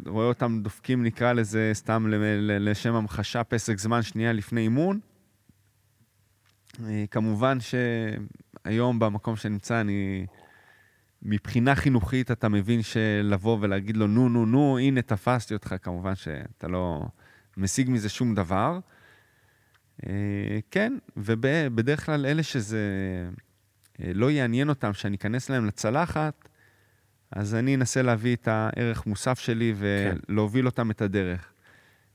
[0.07, 2.07] רואה אותם דופקים, נקרא לזה, סתם
[2.41, 4.99] לשם המחשה, פסק זמן שנייה לפני אימון.
[6.85, 10.27] אה, כמובן שהיום במקום שנמצא, אני...
[11.23, 16.69] מבחינה חינוכית אתה מבין שלבוא ולהגיד לו, נו, נו, נו, הנה, תפסתי אותך, כמובן שאתה
[16.69, 17.07] לא
[17.57, 18.79] משיג מזה שום דבר.
[20.07, 22.89] אה, כן, ובדרך כלל אלה שזה
[24.01, 26.49] אה, לא יעניין אותם שאני אכנס להם לצלחת,
[27.31, 30.17] אז אני אנסה להביא את הערך מוסף שלי כן.
[30.29, 31.53] ולהוביל אותם את הדרך.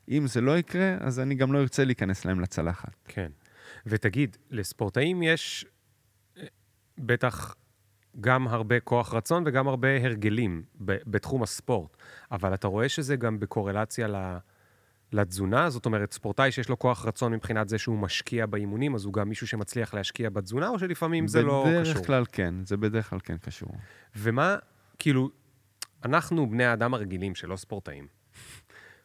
[0.09, 2.95] אם זה לא יקרה, אז אני גם לא ארצה להיכנס להם לצלחת.
[3.07, 3.31] כן.
[3.85, 5.65] ותגיד, לספורטאים יש
[6.37, 6.43] אה,
[6.97, 7.55] בטח
[8.19, 11.97] גם הרבה כוח רצון וגם הרבה הרגלים ב- בתחום הספורט,
[12.31, 14.37] אבל אתה רואה שזה גם בקורלציה ל...
[15.13, 15.69] לתזונה?
[15.69, 19.29] זאת אומרת, ספורטאי שיש לו כוח רצון מבחינת זה שהוא משקיע באימונים, אז הוא גם
[19.29, 21.93] מישהו שמצליח להשקיע בתזונה, או שלפעמים זה לא קשור?
[21.93, 23.69] בדרך כלל כן, זה בדרך כלל כן קשור.
[24.15, 24.55] ומה,
[24.99, 25.29] כאילו,
[26.05, 28.07] אנחנו בני האדם הרגילים שלא ספורטאים.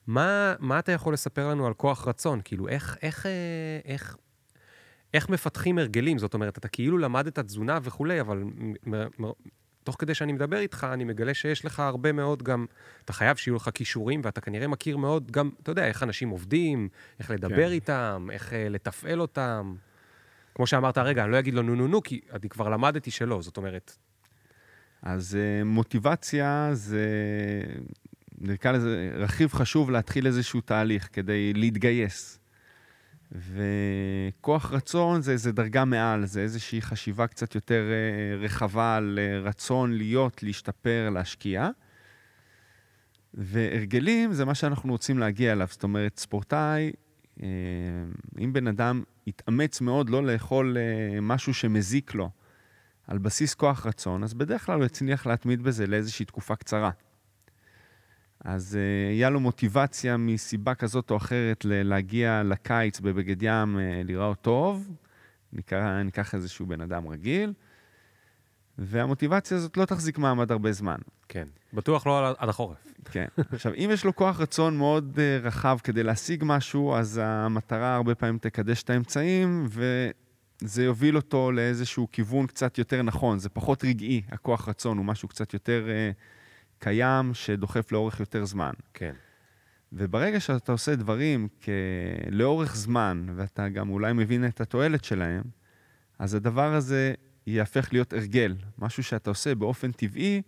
[0.07, 2.41] מה, מה אתה יכול לספר לנו על כוח רצון?
[2.45, 3.33] כאילו, איך, איך, אה,
[3.85, 4.17] איך,
[5.15, 6.19] איך מפתחים הרגלים?
[6.19, 8.45] זאת אומרת, אתה כאילו למד את התזונה וכולי, אבל
[9.85, 12.67] תוך כדי שאני מדבר איתך, אני מגלה שיש לך הרבה מאוד גם,
[13.05, 16.89] אתה חייב שיהיו לך כישורים, ואתה כנראה מכיר מאוד גם, אתה יודע, איך אנשים עובדים,
[17.21, 17.73] איך לדבר כן.
[17.73, 19.75] איתם, איך אה, לתפעל אותם.
[20.55, 23.43] כמו שאמרת הרגע, אני לא אגיד לו נו נו נו, כי אני כבר למדתי שלא,
[23.43, 23.97] זאת אומרת,
[25.03, 27.07] אז אה, מוטיבציה זה,
[28.41, 32.39] נקרא לזה, רכיב חשוב להתחיל איזשהו תהליך כדי להתגייס.
[33.33, 39.41] וכוח רצון זה איזה דרגה מעל, זה איזושהי חשיבה קצת יותר אה, רחבה על אה,
[39.41, 41.71] רצון להיות, להשתפר, להשקיע.
[43.35, 45.67] והרגלים זה מה שאנחנו רוצים להגיע אליו.
[45.71, 46.93] זאת אומרת, ספורטאי,
[47.43, 47.49] אה,
[48.39, 50.77] אם בן אדם יתאמץ מאוד לא לאכול
[51.23, 52.31] משהו שמזיק לו
[53.07, 56.91] על בסיס כוח רצון, אז בדרך כלל הוא יצליח להתמיד בזה לאיזושהי תקופה קצרה.
[58.47, 64.41] אז אה, היה לו מוטיבציה מסיבה כזאת או אחרת להגיע לקיץ בבגד ים, אה, להיראות
[64.41, 64.91] טוב,
[65.53, 67.53] ניקח, ניקח איזשהו בן אדם רגיל,
[68.79, 70.97] והמוטיבציה הזאת לא תחזיק מעמד הרבה זמן.
[71.29, 71.49] כן.
[71.73, 72.95] בטוח לא עד החורף.
[73.05, 73.27] כן.
[73.53, 78.15] עכשיו, אם יש לו כוח רצון מאוד uh, רחב כדי להשיג משהו, אז המטרה הרבה
[78.15, 83.39] פעמים תקדש את האמצעים, וזה יוביל אותו לאיזשהו כיוון קצת יותר נכון.
[83.39, 86.36] זה פחות רגעי, הכוח רצון הוא משהו קצת יותר uh,
[86.79, 88.73] קיים, שדוחף לאורך יותר זמן.
[88.95, 89.13] כן.
[89.93, 91.69] וברגע שאתה עושה דברים כ...
[92.31, 95.43] לאורך זמן, ואתה גם אולי מבין את התועלת שלהם,
[96.19, 97.15] אז הדבר הזה
[97.47, 100.43] יהפך להיות הרגל, משהו שאתה עושה באופן טבעי,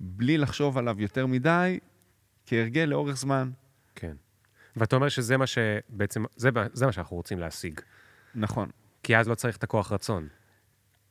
[0.00, 1.78] בלי לחשוב עליו יותר מדי,
[2.46, 3.50] כהרגל לאורך זמן.
[3.94, 4.16] כן.
[4.76, 7.80] ואתה אומר שזה מה שבעצם, זה, זה מה שאנחנו רוצים להשיג.
[8.34, 8.70] נכון.
[9.02, 10.28] כי אז לא צריך את הכוח רצון.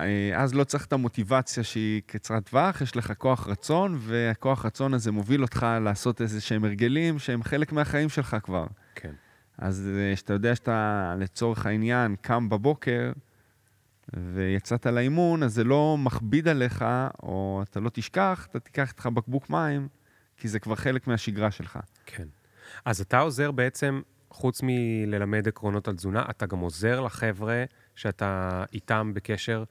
[0.02, 4.94] אה, אז לא צריך את המוטיבציה שהיא קצרת טווח, יש לך כוח רצון, והכוח רצון
[4.94, 8.68] הזה מוביל אותך לעשות איזה שהם הרגלים שהם חלק מהחיים שלך כבר.
[8.96, 9.14] כן.
[9.58, 13.12] אז כשאתה יודע שאתה, לצורך העניין, קם בבוקר
[14.14, 16.86] ויצאת לאימון, אז זה לא מכביד עליך,
[17.24, 19.88] או אתה לא תשכח, אתה תיקח איתך בקבוק מים,
[20.38, 21.80] כי זה כבר חלק מהשגרה שלך.
[22.06, 22.28] כן.
[22.86, 27.64] אז אתה עוזר בעצם, חוץ מללמד עקרונות על תזונה, אתה גם עוזר לחבר'ה
[27.96, 29.64] שאתה איתם בקשר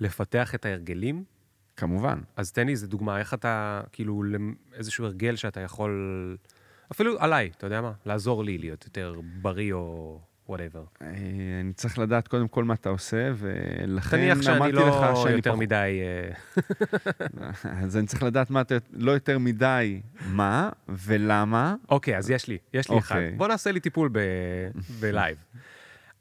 [0.00, 1.24] לפתח את ההרגלים?
[1.76, 2.20] כמובן.
[2.36, 4.22] אז תן לי איזה דוגמה, איך אתה, כאילו,
[4.74, 6.36] איזשהו הרגל שאתה יכול,
[6.92, 7.92] אפילו עליי, אתה יודע מה?
[8.06, 10.84] לעזור לי להיות יותר בריא או whatever.
[11.02, 11.08] אה,
[11.60, 15.34] אני צריך לדעת קודם כל מה אתה עושה, ולכן תניח שאני אמרתי לא לך שאני
[15.34, 15.62] יותר פחות...
[15.62, 16.00] מדי...
[16.02, 16.62] אה,
[17.84, 18.74] אז אני צריך לדעת מה אתה...
[18.92, 21.74] לא יותר מדי מה ולמה.
[21.88, 23.14] אוקיי, אז יש לי, יש לי אחד.
[23.14, 23.30] אוקיי.
[23.30, 24.18] בוא נעשה לי טיפול ב-
[25.00, 25.44] ב live.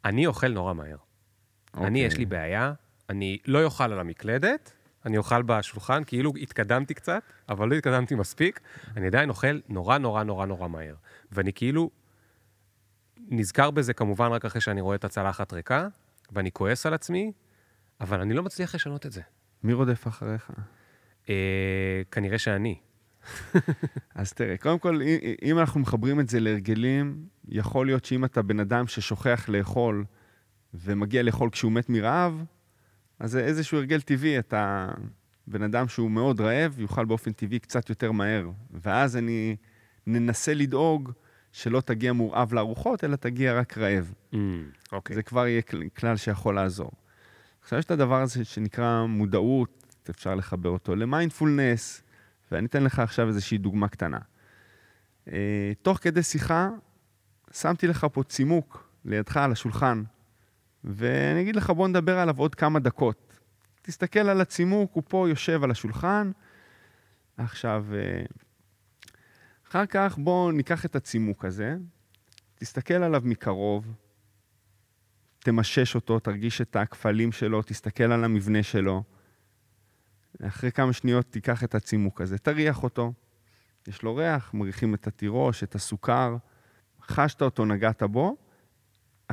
[0.05, 0.87] אני אוכל נורא מהר.
[0.87, 2.01] אני, אוקיי.
[2.01, 2.73] יש לי בעיה,
[3.09, 4.73] אני לא אוכל על המקלדת,
[5.05, 8.59] אני אוכל בשולחן, כאילו התקדמתי קצת, אבל לא התקדמתי מספיק,
[8.97, 10.95] אני עדיין אוכל נורא נורא נורא נורא מהר.
[11.31, 11.89] ואני כאילו
[13.29, 15.87] נזכר בזה כמובן רק אחרי שאני רואה את הצלחת ריקה,
[16.31, 17.31] ואני כועס על עצמי,
[18.01, 19.21] אבל אני לא מצליח לשנות את זה.
[19.63, 20.51] מי רודף אחריך?
[21.29, 22.75] אה, כנראה שאני.
[24.15, 24.99] אז תראה, קודם כל,
[25.41, 30.05] אם- אנחנו מחברים את זה להרגלים, יכול להיות שאם אתה בן אדם ששוכח לאכול
[30.73, 32.43] ומגיע לאכול כשהוא מת מרעב,
[33.23, 34.89] אז זה איזשהו הרגל טבעי, אתה
[35.47, 38.49] בן אדם שהוא מאוד רעב, יאכל באופן טבעי קצת יותר מהר.
[38.73, 39.55] ואז אני
[40.07, 41.11] ננסה לדאוג
[41.51, 44.13] שלא תגיע מורעב לארוחות, אלא תגיע רק רעב.
[44.91, 45.15] אוקיי.
[45.15, 46.91] זה כבר יהיה כל- כלל שיכול לעזור.
[47.61, 52.03] עכשיו יש את הדבר הזה שנקרא מודעות, אפשר לחבר אותו למיינדפולנס,
[52.51, 54.19] ואני אתן לך עכשיו איזושהי דוגמה קטנה.
[55.31, 56.69] אה, תוך כדי שיחה,
[57.51, 60.03] שמתי לך פה צימוק לידך על השולחן,
[60.83, 63.39] ואני אגיד לך, בוא נדבר עליו עוד כמה דקות.
[63.81, 66.31] תסתכל על הצימוק, הוא פה יושב על השולחן.
[67.37, 68.23] עכשיו, אה,
[69.69, 71.75] אחר כך בואו ניקח את הצימוק הזה,
[72.55, 73.93] תסתכל עליו מקרוב,
[75.39, 79.03] תמשש אותו, תרגיש את הכפלים שלו, תסתכל על המבנה שלו.
[80.41, 83.13] אחרי כמה שניות תיקח את הצימוק הזה, תריח אותו.
[83.87, 86.35] יש לו ריח, מריחים את התירוש, את הסוכר.
[87.01, 88.42] חשת אותו, נגעת בו.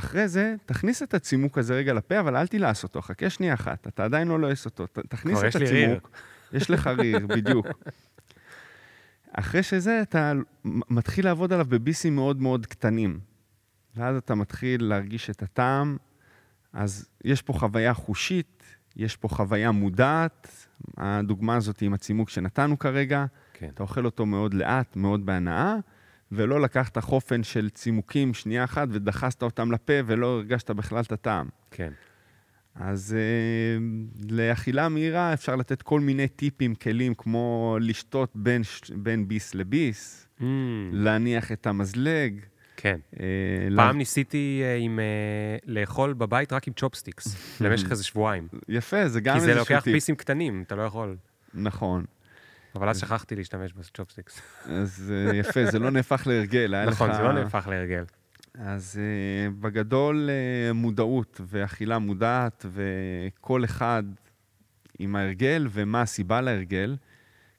[0.00, 3.86] אחרי זה, תכניס את הצימוק הזה רגע לפה, אבל אל תלעס אותו, חכה שנייה אחת,
[3.86, 4.86] אתה עדיין לא לועס אותו.
[4.86, 5.64] ת- תכניס את ריר.
[5.68, 6.10] הצימוק.
[6.52, 7.66] יש לך ריר, בדיוק.
[9.32, 10.32] אחרי שזה, אתה
[10.64, 13.20] מתחיל לעבוד עליו בביסים מאוד מאוד קטנים.
[13.96, 15.96] ואז אתה מתחיל להרגיש את הטעם.
[16.72, 18.62] אז יש פה חוויה חושית,
[18.96, 20.66] יש פה חוויה מודעת.
[20.96, 23.68] הדוגמה הזאת עם הצימוק שנתנו כרגע, כן.
[23.74, 25.76] אתה אוכל אותו מאוד לאט, מאוד בהנאה,
[26.32, 31.48] ולא לקחת חופן של צימוקים שנייה אחת ודחסת אותם לפה ולא הרגשת בכלל את הטעם.
[31.70, 31.92] כן.
[32.74, 33.78] אז אה,
[34.30, 38.62] לאכילה מהירה אפשר לתת כל מיני טיפים, כלים, כמו לשתות בין,
[38.96, 40.42] בין ביס לביס, Mm,
[40.92, 42.40] להניח את המזלג.
[42.76, 42.98] כן.
[43.20, 43.26] אה,
[43.76, 47.26] פעם ניסיתי אה, עם, אה, לאכול בבית רק עם צ'ופסטיקס,
[47.64, 48.48] למשך איזה שבועיים.
[48.68, 49.92] יפה, זה גם כי זה איזשהו לוקח טיפ.
[49.94, 51.16] ביסים קטנים, אתה לא יכול.
[51.54, 52.04] נכון.
[52.74, 54.40] אבל אז שכחתי להשתמש בצ'ופסטיקס.
[54.64, 56.84] אז אה, יפה, זה לא נהפך להרגל.
[56.86, 58.04] נכון, זה לא נהפך להרגל.
[58.54, 64.02] אז uh, בגדול uh, מודעות ואכילה מודעת, וכל אחד
[64.98, 66.96] עם ההרגל ומה הסיבה להרגל.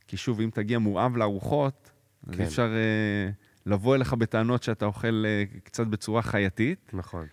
[0.07, 1.91] כי שוב, אם תגיע מורעב לארוחות,
[2.27, 2.43] אז כן.
[2.43, 2.73] אפשר
[3.65, 5.23] לבוא אליך בטענות שאתה אוכל
[5.63, 6.91] קצת בצורה חייתית.
[6.93, 7.27] נכון.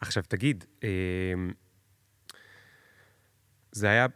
[0.00, 0.88] עכשיו, תגיד, אה,
[3.72, 4.06] זה היה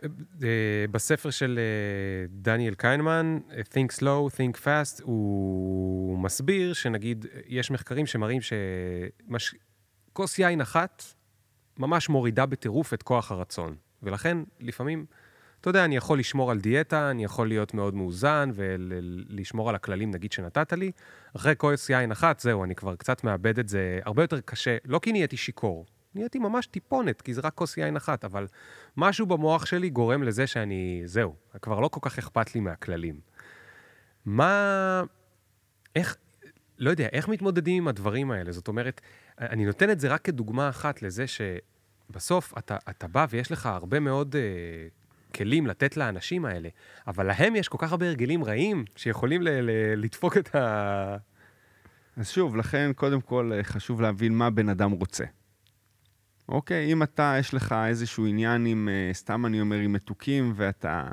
[0.42, 0.48] אה,
[0.90, 8.40] בספר של אה, דניאל קיינמן, Think Slow, Think Fast, הוא מסביר שנגיד, יש מחקרים שמראים
[9.38, 11.02] שכוס יין אחת
[11.78, 13.76] ממש מורידה בטירוף את כוח הרצון.
[14.02, 15.06] ולכן, לפעמים,
[15.60, 20.10] אתה יודע, אני יכול לשמור על דיאטה, אני יכול להיות מאוד מאוזן ולשמור על הכללים,
[20.10, 20.90] נגיד, שנתת לי.
[21.36, 24.98] אחרי כוס יין אחת, זהו, אני כבר קצת מאבד את זה הרבה יותר קשה, לא
[24.98, 28.46] כי נהייתי שיכור, נהייתי ממש טיפונת, כי זה רק כוס יין אחת, אבל
[28.96, 33.20] משהו במוח שלי גורם לזה שאני, זהו, כבר לא כל כך אכפת לי מהכללים.
[34.24, 35.02] מה...
[35.96, 36.16] איך,
[36.78, 38.52] לא יודע, איך מתמודדים עם הדברים האלה?
[38.52, 39.00] זאת אומרת,
[39.40, 44.00] אני נותן את זה רק כדוגמה אחת לזה שבסוף אתה, אתה בא ויש לך הרבה
[44.00, 46.68] מאוד uh, כלים לתת לאנשים האלה,
[47.06, 51.16] אבל להם יש כל כך הרבה הרגלים רעים שיכולים ל- ל- לדפוק את ה...
[52.16, 55.24] אז שוב, לכן קודם כל אה, חשוב להבין מה בן אדם רוצה.
[56.48, 61.08] אוקיי, אם אתה, יש לך איזשהו עניין עם, אה, סתם אני אומר, עם מתוקים, ואתה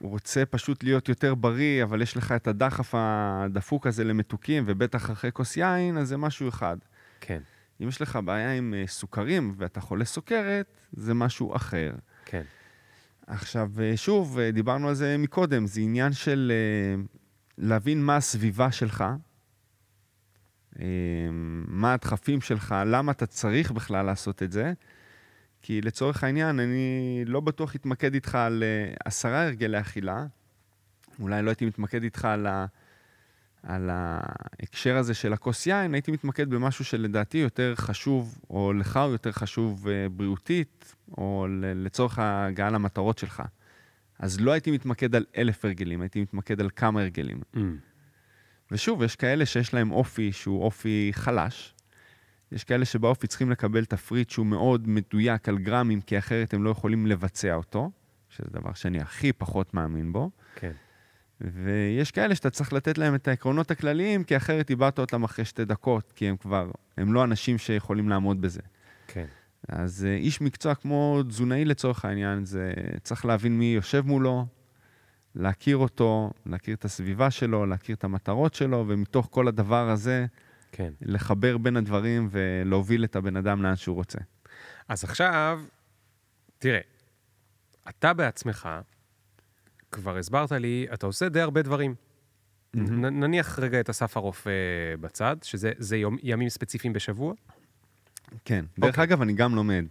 [0.00, 5.30] רוצה פשוט להיות יותר בריא, אבל יש לך את הדחף הדפוק הזה למתוקים, ובטח אחרי
[5.32, 6.76] כוס יין, אז זה משהו אחד.
[7.20, 7.40] כן,
[7.82, 11.92] אם יש לך בעיה עם אה, סוכרים ואתה חולה סוכרת, זה משהו אחר.
[12.24, 12.42] כן.
[13.26, 16.52] עכשיו, אה, שוב, דיברנו על זה מקודם, זה עניין של
[17.58, 19.04] להבין מה הסביבה שלך,
[21.68, 24.72] מה הדחפים שלך, למה אתה צריך בכלל לעשות את זה.
[25.66, 30.26] כי לצורך העניין, אני לא בטוח אתמקד איתך על אה, עשרה הרגלי אכילה,
[31.20, 32.66] אולי לא הייתי מתמקד איתך על, ה,
[33.62, 39.12] על ההקשר הזה של הכוס יין, הייתי מתמקד במשהו שלדעתי יותר חשוב, או לך הוא
[39.12, 43.42] יותר חשוב אה, בריאותית, או לצורך ההגעה למטרות שלך.
[44.18, 47.40] אז לא הייתי מתמקד על אלף הרגלים, הייתי מתמקד על כמה הרגלים.
[47.54, 47.58] Mm.
[48.74, 51.74] ושוב, יש כאלה שיש להם אופי שהוא אופי חלש.
[52.52, 56.70] יש כאלה שבאופי צריכים לקבל תפריט שהוא מאוד מדויק על גרמים, כי אחרת הם לא
[56.70, 57.90] יכולים לבצע אותו,
[58.28, 60.30] שזה דבר שאני הכי פחות מאמין בו.
[60.54, 60.72] כן.
[61.40, 65.64] ויש כאלה שאתה צריך לתת להם את העקרונות הכלליים, כי אחרת איבדת אותם אחרי שתי
[65.64, 68.60] דקות, כי הם כבר, הם לא אנשים שיכולים לעמוד בזה.
[69.06, 69.26] כן.
[69.68, 72.72] אז אה, איש מקצוע כמו תזונאי לצורך העניין, זה
[73.02, 74.46] צריך להבין מי יושב מולו,
[75.34, 80.26] להכיר אותו, להכיר את הסביבה שלו, להכיר את המטרות שלו, ומתוך כל הדבר הזה,
[80.72, 80.92] כן.
[81.00, 84.18] לחבר בין הדברים ולהוביל את הבן אדם לאן שהוא רוצה.
[84.88, 85.60] אז עכשיו,
[86.58, 86.80] תראה,
[87.88, 88.68] אתה בעצמך,
[89.90, 91.94] כבר הסברת לי, אתה עושה די הרבה דברים.
[92.74, 94.50] נ- נניח רגע את אסף הרופא
[95.00, 97.34] בצד, שזה זה יום, ימים ספציפיים בשבוע.
[98.44, 98.64] כן.
[98.78, 99.04] דרך אוקיי.
[99.04, 99.84] אגב, אני גם לומד.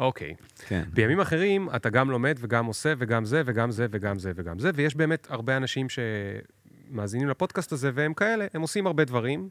[0.00, 0.34] אוקיי.
[0.66, 0.82] כן.
[0.92, 4.70] בימים אחרים אתה גם לומד וגם עושה וגם זה וגם זה וגם זה וגם זה,
[4.74, 9.48] ויש באמת הרבה אנשים שמאזינים לפודקאסט הזה והם כאלה, הם עושים הרבה דברים,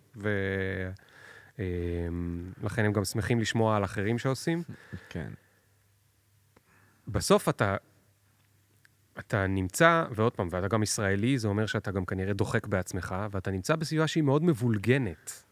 [1.57, 4.63] ולכן הם גם שמחים לשמוע על אחרים שעושים.
[5.09, 5.29] כן.
[7.07, 7.75] בסוף אתה,
[9.19, 13.51] אתה נמצא, ועוד פעם, ואתה גם ישראלי, זה אומר שאתה גם כנראה דוחק בעצמך, ואתה
[13.51, 15.43] נמצא בסביבה שהיא מאוד מבולגנת.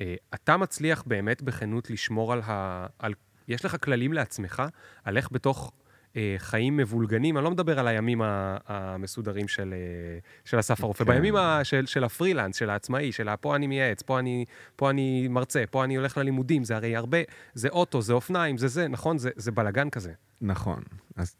[0.00, 2.86] אה, אתה מצליח באמת בכנות לשמור על ה...
[2.98, 3.14] על,
[3.48, 4.62] יש לך כללים לעצמך,
[5.04, 5.72] על איך בתוך
[6.16, 8.20] אה, חיים מבולגנים, אני לא מדבר על הימים
[8.66, 11.12] המסודרים של, אה, של אסף הרופא, כן.
[11.12, 14.44] בימים ה, של, של הפרילנס, של העצמאי, של פה אני מייעץ, פה אני,
[14.76, 17.18] פה אני מרצה, פה אני הולך ללימודים, זה הרי הרבה,
[17.54, 19.18] זה אוטו, זה אופניים, זה זה, נכון?
[19.18, 20.12] זה, זה בלאגן כזה.
[20.40, 20.82] נכון.
[21.16, 21.36] אז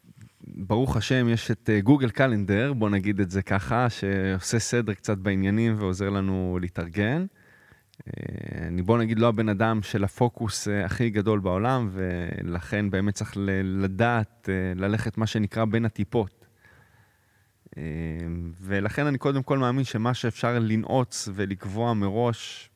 [0.46, 5.18] ברוך השם, יש את אה, גוגל קלנדר, בוא נגיד את זה ככה, שעושה סדר קצת
[5.18, 7.26] בעניינים ועוזר לנו להתארגן.
[8.66, 13.32] אני בוא נגיד לא הבן אדם של הפוקוס אה, הכי גדול בעולם, ולכן באמת צריך
[13.64, 16.46] לדעת אה, ללכת מה שנקרא בין הטיפות.
[17.76, 17.82] אה,
[18.60, 22.70] ולכן אני קודם כל מאמין שמה שאפשר לנעוץ ולקבוע מראש,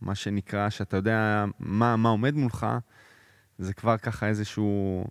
[0.00, 2.66] מה שנקרא, שאתה יודע מה, מה עומד מולך,
[3.58, 5.04] זה כבר ככה איזשהו,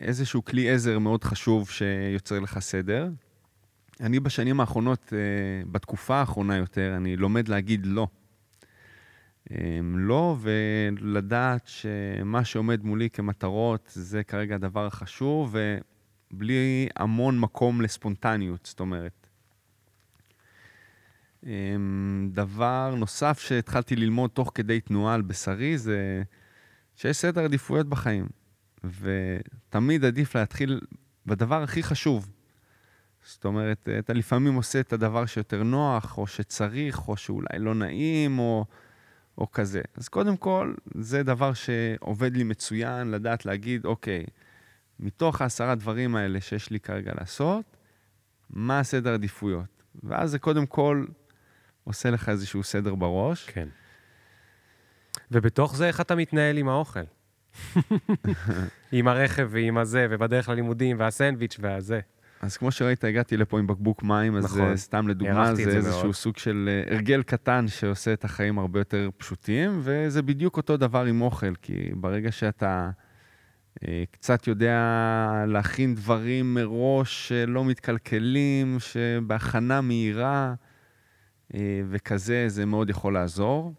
[0.00, 3.08] איזשהו כלי עזר מאוד חשוב שיוצר לך סדר.
[4.00, 8.08] אני בשנים האחרונות, אה, בתקופה האחרונה יותר, אני לומד להגיד לא.
[9.50, 15.54] אה, לא, ולדעת שמה שעומד מולי כמטרות זה כרגע הדבר החשוב,
[16.32, 19.28] ובלי המון מקום לספונטניות, זאת אומרת.
[21.46, 21.76] אה,
[22.30, 26.22] דבר נוסף שהתחלתי ללמוד תוך כדי תנועה על בשרי זה
[26.96, 28.28] שיש סדר עדיפויות בחיים,
[28.84, 30.80] ותמיד עדיף להתחיל
[31.26, 32.28] בדבר הכי חשוב.
[33.28, 38.38] זאת אומרת, אתה לפעמים עושה את הדבר שיותר נוח, או שצריך, או שאולי לא נעים,
[38.38, 38.64] או,
[39.38, 39.80] או כזה.
[39.96, 44.24] אז קודם כל, זה דבר שעובד לי מצוין, לדעת להגיד, אוקיי,
[45.00, 47.76] מתוך העשרה דברים האלה שיש לי כרגע לעשות,
[48.50, 49.82] מה הסדר עדיפויות?
[50.02, 51.04] ואז זה קודם כל
[51.84, 53.50] עושה לך איזשהו סדר בראש.
[53.50, 53.68] כן.
[55.30, 57.00] ובתוך זה, איך אתה מתנהל עם האוכל?
[58.92, 62.00] עם הרכב ועם הזה, ובדרך ללימודים, והסנדוויץ' והזה.
[62.42, 64.60] אז כמו שראית, הגעתי לפה עם בקבוק מים, אז נכון.
[64.60, 64.76] נכון.
[64.76, 66.14] סתם לדוגמה, זה זה איזשהו מאוד.
[66.14, 71.04] סוג של אה, הרגל קטן שעושה את החיים הרבה יותר פשוטים, וזה בדיוק אותו דבר
[71.04, 72.90] עם אוכל, כי ברגע שאתה
[73.88, 74.78] אה, קצת יודע
[75.46, 80.54] להכין דברים מראש שלא מתקלקלים, שבהכנה מהירה
[81.54, 83.72] אה, וכזה, זה מאוד יכול לעזור.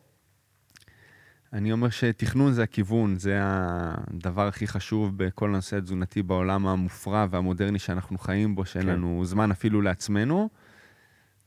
[1.54, 7.80] אני אומר שתכנון זה הכיוון, זה הדבר הכי חשוב בכל הנושא התזונתי בעולם המופרע והמודרני
[7.80, 8.89] שאנחנו חיים בו, שאין כן.
[8.89, 10.50] לנו זמן אפילו לעצמנו.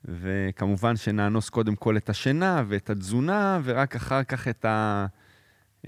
[0.05, 5.07] וכמובן שנאנוס קודם כל את השינה ואת התזונה, ורק אחר כך את ה...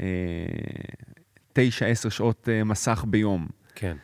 [0.01, 0.05] אה,
[1.53, 3.49] תשע, עשר שעות אה, מסך ביום.
[3.75, 3.97] כן.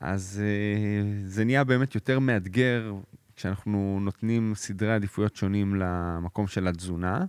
[0.00, 2.92] אז אה, זה נהיה באמת יותר מאתגר
[3.36, 7.24] כשאנחנו נותנים סדרי עדיפויות שונים למקום של התזונה.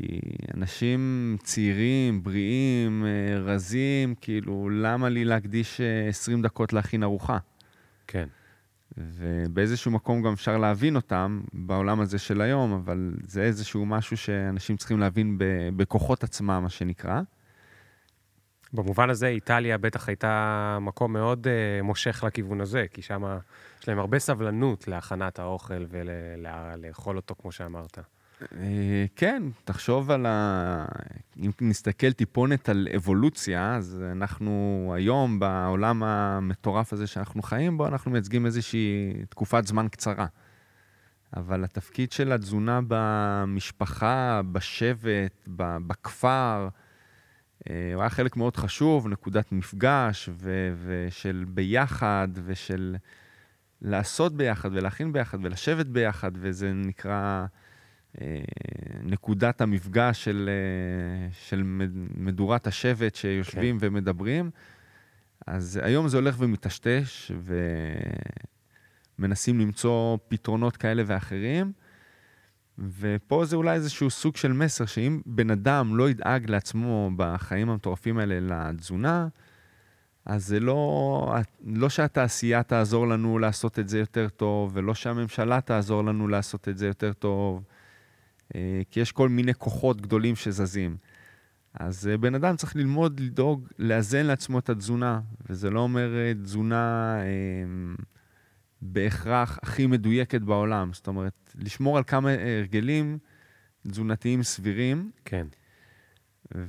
[0.00, 0.20] כי
[0.54, 7.38] אנשים צעירים, בריאים, אה, רזים, כאילו, למה לי להקדיש אה, 20 דקות להכין ארוחה?
[8.06, 8.28] כן.
[8.96, 14.76] ובאיזשהו מקום גם אפשר להבין אותם בעולם הזה של היום, אבל זה איזשהו משהו שאנשים
[14.76, 17.20] צריכים להבין ב- בכוחות עצמם, מה שנקרא.
[18.72, 23.38] במובן הזה, איטליה בטח הייתה מקום מאוד uh, מושך לכיוון הזה, כי שם
[23.80, 27.98] יש להם הרבה סבלנות להכנת האוכל ולאכול אותו, כמו שאמרת.
[28.42, 30.84] אה, כן, תחשוב על ה...
[31.38, 38.10] אם נסתכל טיפונת על אבולוציה, אז אנחנו היום, בעולם המטורף הזה שאנחנו חיים בו, אנחנו
[38.10, 40.26] מייצגים איזושהי תקופת זמן קצרה.
[41.36, 45.48] אבל התפקיד של התזונה במשפחה, בשבט,
[45.86, 46.68] בכפר,
[47.70, 52.96] אה, הוא היה חלק מאוד חשוב, נקודת מפגש ו- ושל ביחד ושל
[53.82, 57.46] לעשות ביחד ולהכין ביחד ולשבת ביחד, וזה נקרא
[59.02, 63.86] נקודת המפגש של, אה, של מד- מדורת השבט שיושבים כן.
[63.86, 64.50] ומדברים.
[65.46, 67.32] אז היום זה הולך ומטשטש,
[69.18, 71.72] ומנסים למצוא פתרונות כאלה ואחרים.
[72.78, 78.18] ופה זה אולי איזשהו סוג של מסר, שאם בן אדם לא ידאג לעצמו בחיים המטורפים
[78.18, 78.40] האלה
[78.70, 79.28] לתזונה,
[80.24, 81.34] אז זה לא,
[81.64, 86.78] לא שהתעשייה תעזור לנו לעשות את זה יותר טוב, ולא שהממשלה תעזור לנו לעשות את
[86.78, 87.79] זה יותר טוב, אה,
[88.90, 90.96] כי יש כל מיני כוחות גדולים שזזים.
[91.74, 95.20] אז אה, בן אדם צריך ללמוד לדאוג, לאזן לעצמו את התזונה,
[95.50, 97.24] וזה לא אומר אה, תזונה אה,
[98.82, 100.92] בהכרח הכי מדויקת בעולם.
[100.92, 103.18] זאת אומרת, לשמור על כמה הרגלים
[103.88, 105.46] תזונתיים סבירים, כן.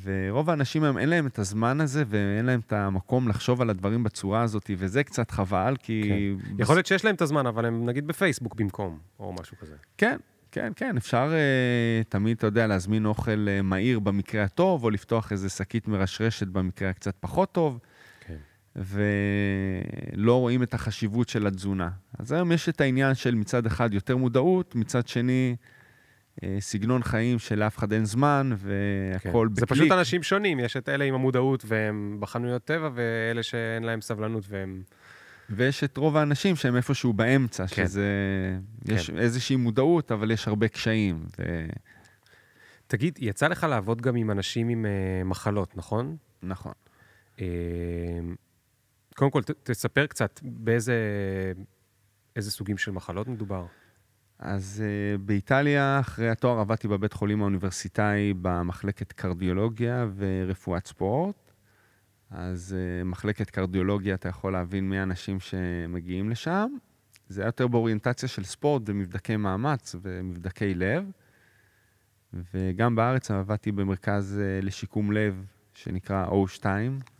[0.01, 4.03] ורוב האנשים היום אין להם את הזמן הזה ואין להם את המקום לחשוב על הדברים
[4.03, 6.03] בצורה הזאת, וזה קצת חבל, כי...
[6.47, 6.55] כן.
[6.59, 9.75] יכול להיות שיש להם את הזמן, אבל הם נגיד בפייסבוק במקום, או משהו כזה.
[9.97, 10.17] כן,
[10.51, 15.31] כן, כן, אפשר uh, תמיד, אתה יודע, להזמין אוכל uh, מהיר במקרה הטוב, או לפתוח
[15.31, 17.79] איזה שקית מרשרשת במקרה הקצת פחות טוב,
[18.27, 18.35] כן.
[18.75, 21.89] ולא רואים את החשיבות של התזונה.
[22.19, 25.55] אז היום יש את העניין של מצד אחד יותר מודעות, מצד שני
[26.39, 29.53] uh, סגנון חיים שלאף אחד אין זמן, והכול כן.
[29.53, 29.59] בקליק.
[29.59, 34.01] זה פשוט אנשים שונים, יש את אלה עם המודעות והם בחנויות טבע, ואלה שאין להם
[34.01, 34.83] סבלנות והם...
[35.55, 37.85] ויש את רוב האנשים שהם איפשהו באמצע, כן.
[37.85, 38.07] שזה...
[38.85, 39.17] יש כן.
[39.17, 41.25] איזושהי מודעות, אבל יש הרבה קשיים.
[41.39, 41.65] ו...
[42.87, 46.17] תגיד, יצא לך לעבוד גם עם אנשים עם uh, מחלות, נכון?
[46.43, 46.73] נכון.
[47.37, 47.41] Uh,
[49.15, 50.95] קודם כל, ת, תספר קצת באיזה
[52.35, 53.65] איזה סוגים של מחלות מדובר.
[54.39, 61.35] אז uh, באיטליה, אחרי התואר עבדתי בבית חולים האוניברסיטאי במחלקת קרדיולוגיה ורפואת ספורט.
[62.31, 66.67] אז uh, מחלקת קרדיולוגיה, אתה יכול להבין מי האנשים שמגיעים לשם.
[67.29, 71.11] זה היה יותר באוריינטציה של ספורט ומבדקי מאמץ ומבדקי לב.
[72.53, 76.65] וגם בארץ עבדתי במרכז uh, לשיקום לב שנקרא O2,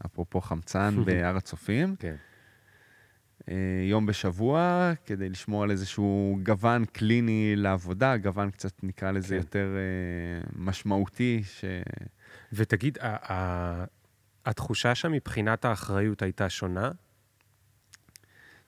[0.06, 1.96] אפרופו חמצן, בהר הצופים.
[2.00, 2.16] כן.
[3.50, 3.56] אה,
[3.90, 9.42] יום בשבוע, כדי לשמור על איזשהו גוון קליני לעבודה, גוון קצת נקרא לזה כן.
[9.42, 11.66] יותר אה, משמעותי, ש...
[12.54, 12.98] ותגיד,
[14.46, 16.92] התחושה שם מבחינת האחריות הייתה שונה?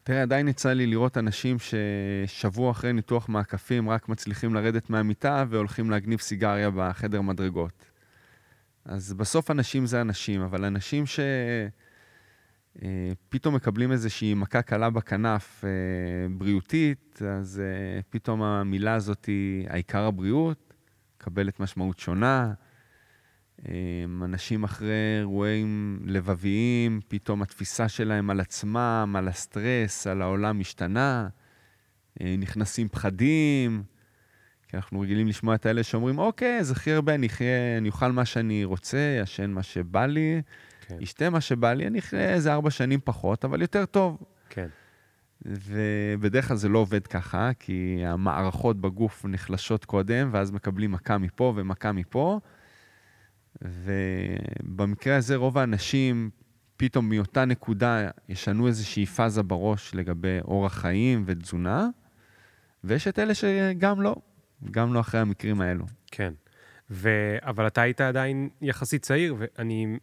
[0.04, 5.92] תראה, עדיין יצא לי לראות אנשים ששבוע אחרי ניתוח מעקפים רק מצליחים לרדת מהמיטה והולכים
[5.92, 7.86] להגניב סיגריה בחדר מדרגות.
[8.86, 11.04] אז בסוף אנשים זה אנשים, אבל אנשים
[12.76, 15.70] שפתאום מקבלים איזושהי מכה קלה בכנף אה,
[16.38, 19.30] בריאותית, אז אה, פתאום המילה הזאת
[19.68, 20.74] העיקר הבריאות,
[21.18, 22.54] מקבלת משמעות שונה.
[23.70, 23.74] אה,
[24.24, 31.28] אנשים אחרי אירועים לבביים, פתאום התפיסה שלהם על עצמם, על הסטרס, על העולם משתנה,
[32.22, 33.84] אה, נכנסים פחדים,
[34.68, 38.12] כי אנחנו רגילים לשמוע את האלה שאומרים, אוקיי, אז הכי הרבה אני אחיה, אני אוכל
[38.12, 40.42] מה שאני רוצה, אשן מה שבא לי,
[40.88, 40.98] כן.
[41.04, 44.18] אשתה מה שבא לי, אני אחיה איזה ארבע שנים פחות, אבל יותר טוב.
[44.50, 44.68] כן.
[45.46, 51.54] ובדרך כלל זה לא עובד ככה, כי המערכות בגוף נחלשות קודם, ואז מקבלים מכה מפה
[51.56, 52.40] ומכה מפה.
[53.62, 56.30] ובמקרה הזה רוב האנשים
[56.78, 61.88] פתאום מאותה נקודה ישנו איזושהי פאזה בראש לגבי אורח חיים ותזונה,
[62.84, 64.16] ויש את אלה שגם לא,
[64.72, 65.86] גם לא אחרי המקרים האלו.
[66.12, 66.34] כן.
[66.90, 67.10] ו...
[67.42, 69.98] אבל אתה היית עדיין יחסית צעיר, ואני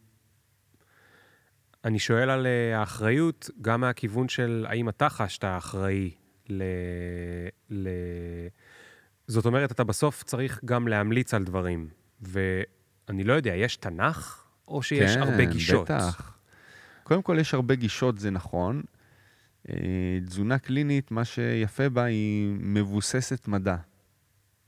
[1.84, 6.10] אני שואל על אה, האחריות, גם מהכיוון של האם אתה חשת אחראי
[6.48, 6.62] ל...
[7.70, 7.88] ל...
[9.26, 11.88] זאת אומרת, אתה בסוף צריך גם להמליץ על דברים.
[13.08, 15.88] ואני לא יודע, יש תנ"ך, או שיש כן, הרבה גישות?
[15.88, 16.38] כן, בטח.
[17.02, 18.82] קודם כל, יש הרבה גישות, זה נכון.
[19.68, 19.74] אה,
[20.26, 23.76] תזונה קלינית, מה שיפה בה, היא מבוססת מדע.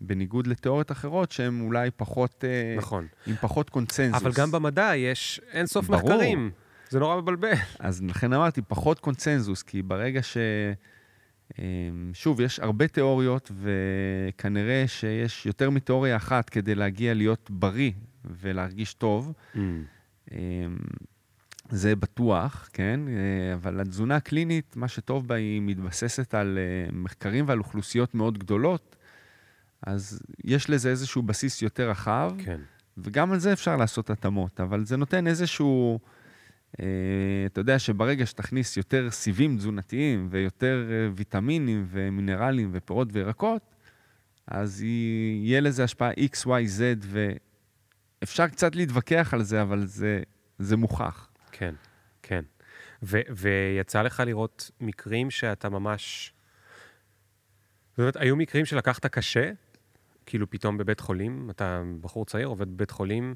[0.00, 2.44] בניגוד לתיאוריות אחרות שהן אולי פחות...
[2.44, 3.06] אה, נכון.
[3.26, 4.22] עם פחות קונצנזוס.
[4.22, 6.02] אבל גם במדע יש אין סוף ברור.
[6.02, 6.50] מחקרים.
[6.90, 7.52] זה נורא מבלבל.
[7.78, 10.36] אז לכן אמרתי, פחות קונצנזוס, כי ברגע ש...
[11.58, 17.92] אמ, שוב, יש הרבה תיאוריות, וכנראה שיש יותר מתיאוריה אחת כדי להגיע להיות בריא
[18.24, 19.32] ולהרגיש טוב.
[19.54, 19.58] Mm.
[20.32, 20.78] אמ,
[21.70, 23.00] זה בטוח, כן?
[23.08, 28.38] אה, אבל התזונה הקלינית, מה שטוב בה, היא מתבססת על אה, מחקרים ועל אוכלוסיות מאוד
[28.38, 28.96] גדולות,
[29.86, 32.60] אז יש לזה איזשהו בסיס יותר רחב, כן.
[32.98, 35.98] וגם על זה אפשר לעשות התאמות, אבל זה נותן איזשהו...
[36.80, 36.86] אה,
[37.46, 43.74] אתה יודע שברגע שתכניס יותר סיבים תזונתיים ויותר ויטמינים ומינרלים ופירות וירקות,
[44.46, 46.48] אז יהיה לזה השפעה X, Y,
[48.22, 50.22] Z, ואפשר קצת להתווכח על זה, אבל זה,
[50.58, 51.28] זה מוכח.
[51.52, 51.74] כן,
[52.22, 52.44] כן.
[53.02, 56.32] ו- ויצא לך לראות מקרים שאתה ממש...
[57.90, 59.50] זאת אומרת, היו מקרים שלקחת קשה?
[60.26, 63.34] כאילו פתאום בבית חולים, אתה בחור צעיר, עובד בבית חולים,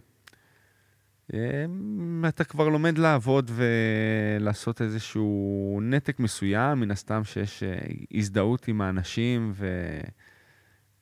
[1.35, 7.79] אמ, אתה כבר לומד לעבוד ולעשות איזשהו נתק מסוים, מן הסתם שיש אה,
[8.15, 9.53] הזדהות עם האנשים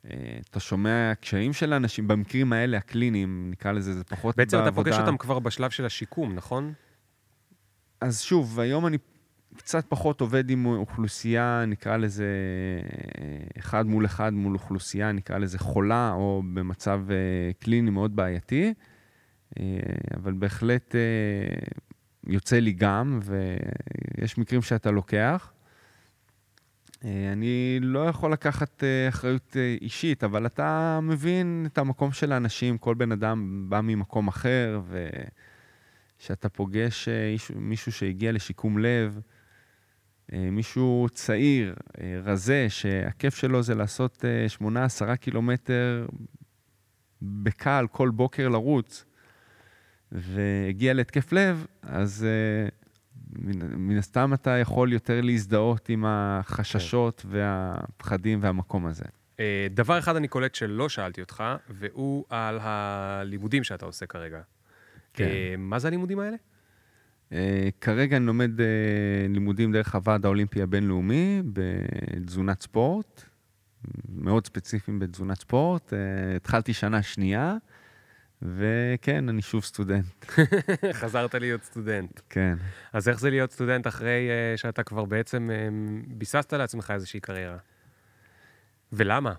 [0.04, 4.90] ואתה שומע קשיים של האנשים, במקרים האלה הקליניים, נקרא לזה, זה פחות בעצם בעבודה.
[4.90, 6.72] אתה פוגש אותם כבר בשלב של השיקום, נכון?
[8.00, 8.98] אז שוב, היום אני
[9.56, 12.26] קצת פחות עובד עם אוכלוסייה, נקרא לזה
[13.58, 18.74] אחד מול אחד מול אוכלוסייה, נקרא לזה חולה, או במצב אה, קליני מאוד בעייתי.
[19.60, 19.64] אה,
[20.16, 21.00] אבל בהחלט אה,
[22.26, 25.52] יוצא לי גם, ויש מקרים שאתה לוקח.
[27.04, 32.94] אה, אני לא יכול לקחת אחריות אישית, אבל אתה מבין את המקום של האנשים, כל
[32.94, 34.80] בן אדם בא ממקום אחר,
[36.18, 37.08] וכשאתה פוגש
[37.54, 39.20] מישהו שהגיע לשיקום לב,
[40.32, 41.74] מישהו צעיר,
[42.22, 44.24] רזה, שהכיף שלו זה לעשות
[44.60, 46.06] 8-10 קילומטר
[47.22, 49.04] בקל כל בוקר לרוץ,
[50.12, 52.26] והגיע להתקף לב, אז
[53.32, 57.28] מן, מן הסתם אתה יכול יותר להזדהות עם החששות כן.
[57.30, 59.04] והפחדים והמקום הזה.
[59.36, 59.38] Uh,
[59.70, 64.40] דבר אחד אני קולט שלא שאלתי אותך, והוא על הלימודים שאתה עושה כרגע.
[65.14, 65.24] כן.
[65.24, 66.36] Uh, מה זה הלימודים האלה?
[67.30, 67.34] Uh,
[67.80, 68.62] כרגע אני לומד uh,
[69.28, 73.22] לימודים דרך הוועד האולימפי הבינלאומי בתזונת ספורט,
[74.08, 75.92] מאוד ספציפיים בתזונת ספורט.
[75.92, 75.96] Uh,
[76.36, 77.56] התחלתי שנה שנייה.
[78.44, 80.24] וכן, אני שוב סטודנט.
[80.92, 82.20] חזרת להיות סטודנט.
[82.30, 82.54] כן.
[82.92, 87.56] אז איך זה להיות סטודנט אחרי uh, שאתה כבר בעצם um, ביססת לעצמך איזושהי קריירה?
[88.92, 89.32] ולמה?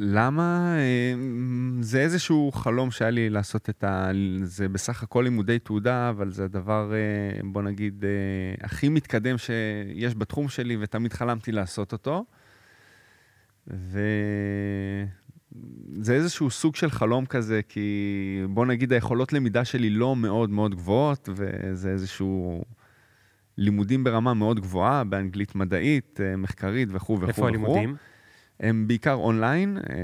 [0.00, 0.76] למה?
[0.76, 4.10] Um, זה איזשהו חלום שהיה לי לעשות את ה...
[4.42, 6.92] זה בסך הכל לימודי תעודה, אבל זה הדבר,
[7.44, 8.04] בוא נגיד,
[8.60, 12.24] הכי מתקדם שיש בתחום שלי, ותמיד חלמתי לעשות אותו.
[13.70, 14.00] ו...
[15.92, 17.88] זה איזשהו סוג של חלום כזה, כי
[18.48, 22.64] בוא נגיד היכולות למידה שלי לא מאוד מאוד גבוהות, וזה איזשהו
[23.58, 27.28] לימודים ברמה מאוד גבוהה, באנגלית מדעית, אה, מחקרית וכו' וכו'.
[27.28, 27.96] איפה הלימודים?
[28.60, 29.76] הם בעיקר אונליין.
[29.76, 29.94] אה,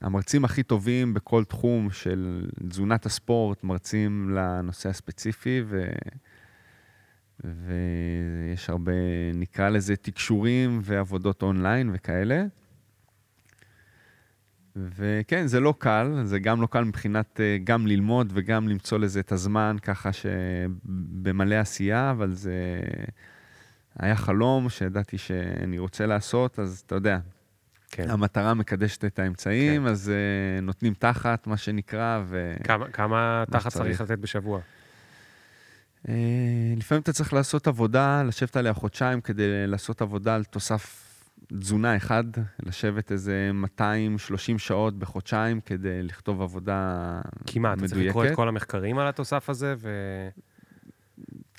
[0.00, 5.88] המרצים הכי טובים בכל תחום של תזונת הספורט, מרצים לנושא הספציפי, ו...
[7.44, 8.92] ויש הרבה,
[9.34, 12.44] נקרא לזה, תקשורים ועבודות אונליין וכאלה.
[14.96, 19.20] וכן, זה לא קל, זה גם לא קל מבחינת אה, גם ללמוד וגם למצוא לזה
[19.20, 22.80] את הזמן, ככה שבמלא עשייה, אבל זה
[23.98, 27.18] היה חלום שידעתי שאני רוצה לעשות, אז אתה יודע,
[27.90, 28.10] כן.
[28.10, 29.88] המטרה מקדשת את האמצעים, כן.
[29.88, 32.54] אז uh, נותנים תחת, מה שנקרא, ו...
[32.64, 34.60] כמה, כמה תחת צריך לתת בשבוע?
[36.06, 36.10] Uh,
[36.76, 41.07] לפעמים אתה צריך לעשות עבודה, לשבת עליה חודשיים כדי לעשות עבודה על תוסף
[41.52, 42.24] תזונה אחד,
[42.62, 47.50] לשבת איזה 230 שעות בחודשיים כדי לכתוב עבודה מדויקת.
[47.50, 49.88] כי מה, אתה צריך לקרוא את כל המחקרים על התוסף הזה ו...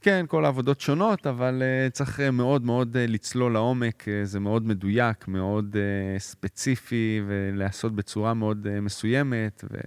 [0.01, 4.39] כן, כל העבודות שונות, אבל uh, צריך uh, מאוד מאוד uh, לצלול לעומק, uh, זה
[4.39, 9.63] מאוד מדויק, מאוד uh, ספציפי, ולהיעשות בצורה מאוד uh, מסוימת.
[9.71, 9.77] ו...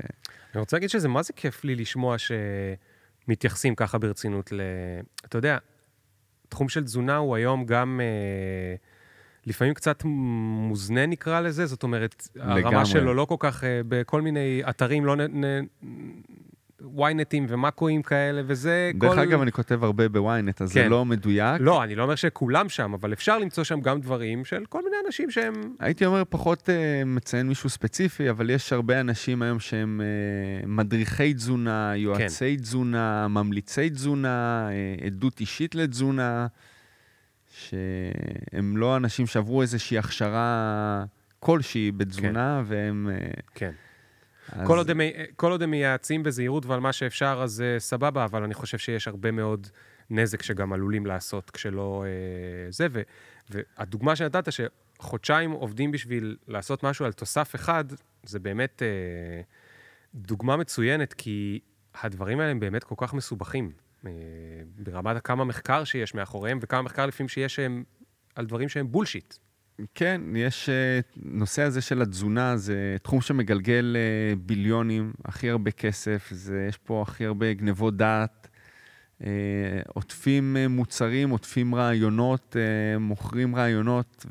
[0.54, 4.60] אני רוצה להגיד שזה מה זה כיף לי לשמוע שמתייחסים ככה ברצינות ל...
[5.24, 5.58] אתה יודע,
[6.48, 8.00] תחום של תזונה הוא היום גם...
[8.00, 8.91] Uh,
[9.46, 12.62] לפעמים קצת מוזנה נקרא לזה, זאת אומרת, לגמרי.
[12.62, 15.66] הרמה שלו לא כל כך, uh, בכל מיני אתרים לא נ, נ,
[16.82, 19.16] yneטים ומאקואים כאלה, וזה דרך כל...
[19.16, 20.82] דרך אגב, אני כותב הרבה בוויינט, אז כן.
[20.82, 21.60] זה לא מדויק.
[21.60, 24.96] לא, אני לא אומר שכולם שם, אבל אפשר למצוא שם גם דברים של כל מיני
[25.06, 25.74] אנשים שהם...
[25.80, 26.72] הייתי אומר, פחות uh,
[27.06, 32.62] מציין מישהו ספציפי, אבל יש הרבה אנשים היום שהם uh, מדריכי תזונה, יועצי כן.
[32.62, 34.68] תזונה, ממליצי תזונה,
[35.00, 36.46] uh, עדות אישית לתזונה,
[37.68, 41.04] שהם לא אנשים שעברו איזושהי הכשרה
[41.40, 42.72] כלשהי בתזונה, כן.
[42.74, 43.08] והם...
[43.10, 43.72] Uh, כן.
[44.52, 44.66] אז...
[44.66, 45.00] כל, עוד הם,
[45.36, 49.08] כל עוד הם מייעצים בזהירות ועל מה שאפשר, אז uh, סבבה, אבל אני חושב שיש
[49.08, 49.68] הרבה מאוד
[50.10, 52.86] נזק שגם עלולים לעשות כשלא uh, זה.
[52.90, 53.02] ו,
[53.50, 57.84] והדוגמה שנתת, שחודשיים עובדים בשביל לעשות משהו על תוסף אחד,
[58.22, 59.46] זה באמת uh,
[60.14, 61.60] דוגמה מצוינת, כי
[61.94, 63.72] הדברים האלה הם באמת כל כך מסובכים.
[64.04, 64.08] Uh,
[64.78, 67.84] ברמת כמה מחקר שיש מאחוריהם, וכמה מחקר לפעמים שיש שהם
[68.34, 69.34] על דברים שהם בולשיט.
[69.94, 70.68] כן, יש...
[70.68, 76.76] אה, נושא הזה של התזונה זה תחום שמגלגל אה, ביליונים, הכי הרבה כסף, זה, יש
[76.76, 78.48] פה הכי הרבה גנבות דעת.
[79.24, 79.28] אה,
[79.88, 82.56] עוטפים מוצרים, עוטפים רעיונות,
[83.00, 84.26] מוכרים רעיונות,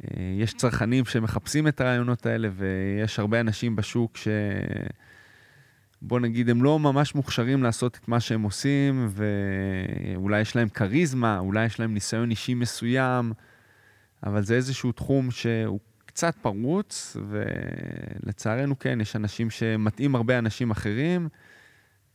[0.00, 4.28] ויש צרכנים שמחפשים את הרעיונות האלה, ויש הרבה אנשים בשוק ש...
[6.02, 11.38] בוא נגיד, הם לא ממש מוכשרים לעשות את מה שהם עושים, ואולי יש להם כריזמה,
[11.38, 13.32] אולי יש להם ניסיון אישי מסוים.
[14.26, 21.28] אבל זה איזשהו תחום שהוא קצת פרוץ, ולצערנו כן, יש אנשים שמטעים הרבה אנשים אחרים,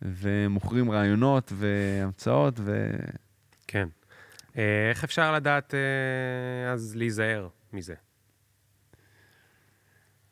[0.01, 2.89] ומוכרים רעיונות והמצאות, ו...
[3.67, 3.87] כן.
[4.57, 7.93] אה, איך אפשר לדעת אה, אז להיזהר מזה?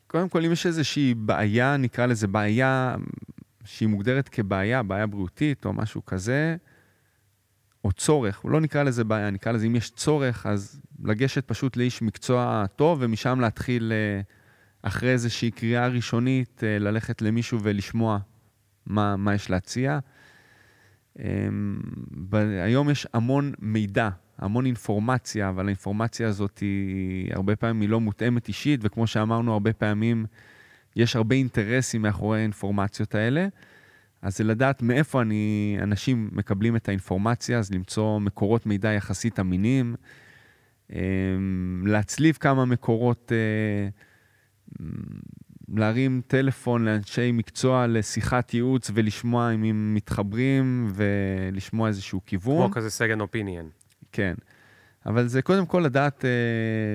[0.06, 2.96] קודם כל, אם יש איזושהי בעיה, נקרא לזה בעיה
[3.64, 6.56] שהיא מוגדרת כבעיה, בעיה בריאותית או משהו כזה,
[7.84, 12.02] או צורך, לא נקרא לזה בעיה, נקרא לזה אם יש צורך, אז לגשת פשוט לאיש
[12.02, 14.20] מקצוע טוב, ומשם להתחיל, אה,
[14.82, 18.18] אחרי איזושהי קריאה ראשונית, אה, ללכת למישהו ולשמוע
[18.86, 19.98] מה, מה יש להציע.
[21.18, 21.80] אמ,
[22.62, 24.08] היום יש המון מידע,
[24.38, 29.72] המון אינפורמציה, אבל האינפורמציה הזאת היא הרבה פעמים היא לא מותאמת אישית, וכמו שאמרנו, הרבה
[29.72, 30.26] פעמים
[30.96, 33.48] יש הרבה אינטרסים מאחורי האינפורמציות האלה.
[34.22, 39.94] אז זה לדעת מאיפה אני, אנשים מקבלים את האינפורמציה, אז למצוא מקורות מידע יחסית אמינים,
[40.92, 43.88] אמ, להצליב כמה מקורות, אה,
[45.68, 52.66] להרים טלפון לאנשי מקצוע לשיחת ייעוץ ולשמוע אם הם מתחברים ולשמוע איזשהו כיוון.
[52.66, 53.66] כמו כזה סגן אופיניאן.
[54.12, 54.34] כן.
[55.06, 56.30] אבל זה קודם כל לדעת אה,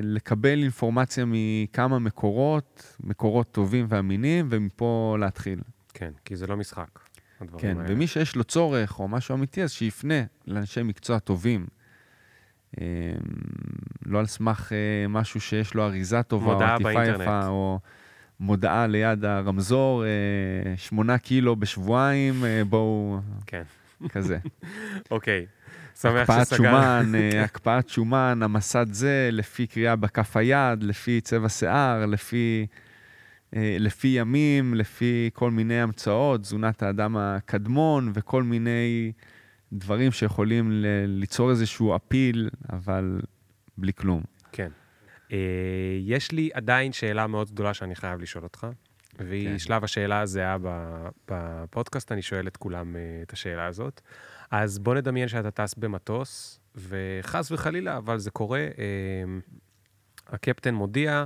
[0.03, 5.59] לקבל אינפורמציה מכמה מקורות, מקורות טובים ואמינים, ומפה להתחיל.
[5.93, 6.99] כן, כי זה לא משחק.
[7.57, 7.93] כן, האלה.
[7.93, 11.67] ומי שיש לו צורך או משהו אמיתי, אז שיפנה לאנשי מקצוע טובים.
[12.77, 12.83] אמ,
[14.05, 17.79] לא על סמך אה, משהו שיש לו אריזה טובה, או עטיפה יפה, או
[18.39, 23.19] מודעה ליד הרמזור, אה, שמונה קילו בשבועיים, אה, בואו...
[23.45, 23.63] כן.
[24.09, 24.37] כזה.
[25.11, 25.45] אוקיי.
[25.45, 25.58] שמח
[26.05, 27.11] הקפאת שומן,
[27.43, 32.67] הקפאת שומן, המסד זה, לפי קריאה בכף היד, לפי צבע שיער, לפי
[33.55, 39.11] אה, לפי ימים, לפי כל מיני המצאות, תזונת האדם הקדמון וכל מיני
[39.73, 40.71] דברים שיכולים
[41.07, 43.21] ליצור איזשהו אפיל, אבל
[43.77, 44.23] בלי כלום.
[44.51, 44.71] כן.
[45.29, 45.31] Uh,
[45.99, 48.67] יש לי עדיין שאלה מאוד גדולה שאני חייב לשאול אותך,
[49.19, 49.59] והיא כן.
[49.59, 50.57] שלב השאלה הזהה
[51.27, 54.01] בפודקאסט, אני שואל את כולם את השאלה הזאת.
[54.51, 58.79] אז בוא נדמיין שאתה טס במטוס, וחס וחלילה, אבל זה קורה, uh,
[60.27, 61.23] הקפטן מודיע,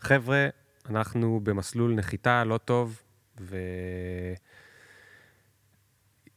[0.00, 0.48] חבר'ה,
[0.88, 3.02] אנחנו במסלול נחיתה לא טוב,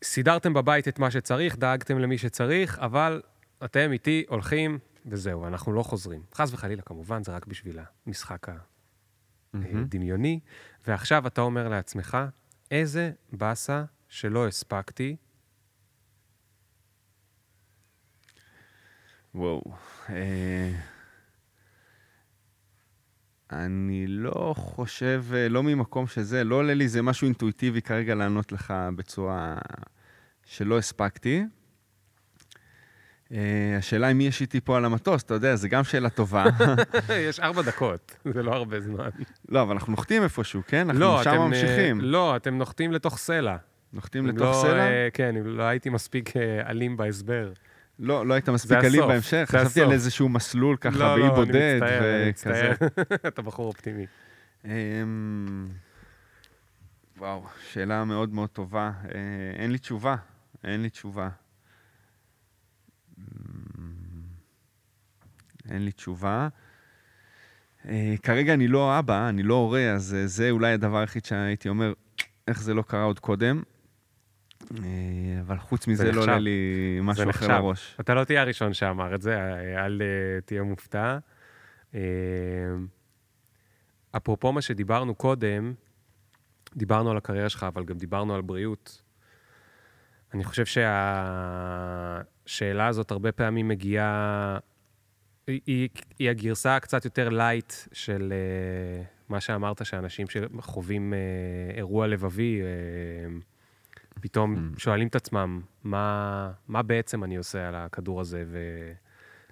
[0.03, 3.21] וסידרתם בבית את מה שצריך, דאגתם למי שצריך, אבל
[3.65, 6.21] אתם איתי הולכים, וזהו, אנחנו לא חוזרים.
[6.33, 8.47] חס וחלילה, כמובן, זה רק בשביל המשחק
[9.53, 10.39] הדמיוני.
[10.87, 12.17] ועכשיו אתה אומר לעצמך,
[12.71, 15.15] איזה באסה שלא הספקתי.
[19.35, 19.61] וואו.
[20.09, 20.71] אה,
[23.51, 28.51] אני לא חושב, אה, לא ממקום שזה, לא עולה לי זה משהו אינטואיטיבי כרגע לענות
[28.51, 29.57] לך בצורה
[30.45, 31.43] שלא הספקתי.
[33.27, 33.31] Uh,
[33.77, 36.45] השאלה היא מי יש איתי פה על המטוס, אתה יודע, זו גם שאלה טובה.
[37.29, 39.09] יש ארבע דקות, זה לא הרבה זמן.
[39.49, 40.89] לא, אבל אנחנו נוחתים איפשהו, כן?
[40.89, 42.01] אנחנו לא, שם אתם, ממשיכים.
[42.01, 43.57] לא, אתם נוחתים לתוך סלע.
[43.93, 44.87] נוחתים אם לתוך לא, סלע?
[44.87, 47.51] אה, כן, לא הייתי מספיק אה, אלים בהסבר.
[47.99, 49.45] לא, לא היית מספיק הסוף, בהמשך?
[49.47, 49.91] חשבתי על.
[49.91, 51.79] איזשהו מסלול ככה לא, באי לא, בודד
[52.29, 52.71] וכזה.
[53.27, 54.05] אתה בחור אופטימי.
[54.65, 55.67] אמ,
[57.17, 58.91] וואו, שאלה מאוד מאוד טובה.
[59.15, 59.19] אה,
[59.55, 60.15] אין לי תשובה,
[60.63, 61.29] אין לי תשובה.
[63.17, 63.23] אמ,
[65.71, 66.47] אין לי תשובה.
[67.87, 71.69] אה, כרגע אני לא אבא, אני לא הורה, אז אה, זה אולי הדבר היחיד שהייתי
[71.69, 71.93] אומר,
[72.47, 73.63] איך זה לא קרה עוד קודם.
[74.71, 76.21] אה, אבל חוץ מזה לא.
[76.21, 77.47] עולה לי משהו אחר.
[77.47, 77.97] לראש.
[77.99, 79.39] אתה לא תהיה הראשון שאמר את זה,
[79.77, 81.17] אל אה, תהיה מופתע.
[81.95, 82.01] אה,
[84.17, 85.73] אפרופו מה שדיברנו קודם,
[86.75, 89.01] דיברנו על הקריירה שלך, אבל גם דיברנו על בריאות.
[90.33, 90.65] אני חושב
[92.45, 94.57] שהשאלה הזאת הרבה פעמים מגיעה,
[95.47, 95.89] היא, היא,
[96.19, 98.33] היא הגרסה הקצת יותר לייט של
[99.29, 101.13] מה שאמרת, שאנשים שחווים
[101.75, 102.61] אירוע לבבי,
[104.21, 104.79] פתאום Mm.
[104.79, 108.43] שואלים את עצמם, מה, מה בעצם אני עושה על הכדור הזה,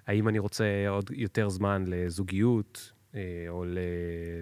[0.08, 3.64] והאם אני רוצה עוד יותר זמן לזוגיות, אה, או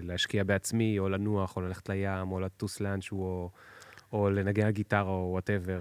[0.01, 3.49] להשקיע בעצמי, או לנוח, או ללכת לים, או לטוס לאנשהו, או,
[4.13, 5.79] או לנגן גיטרה, או וואטאבר.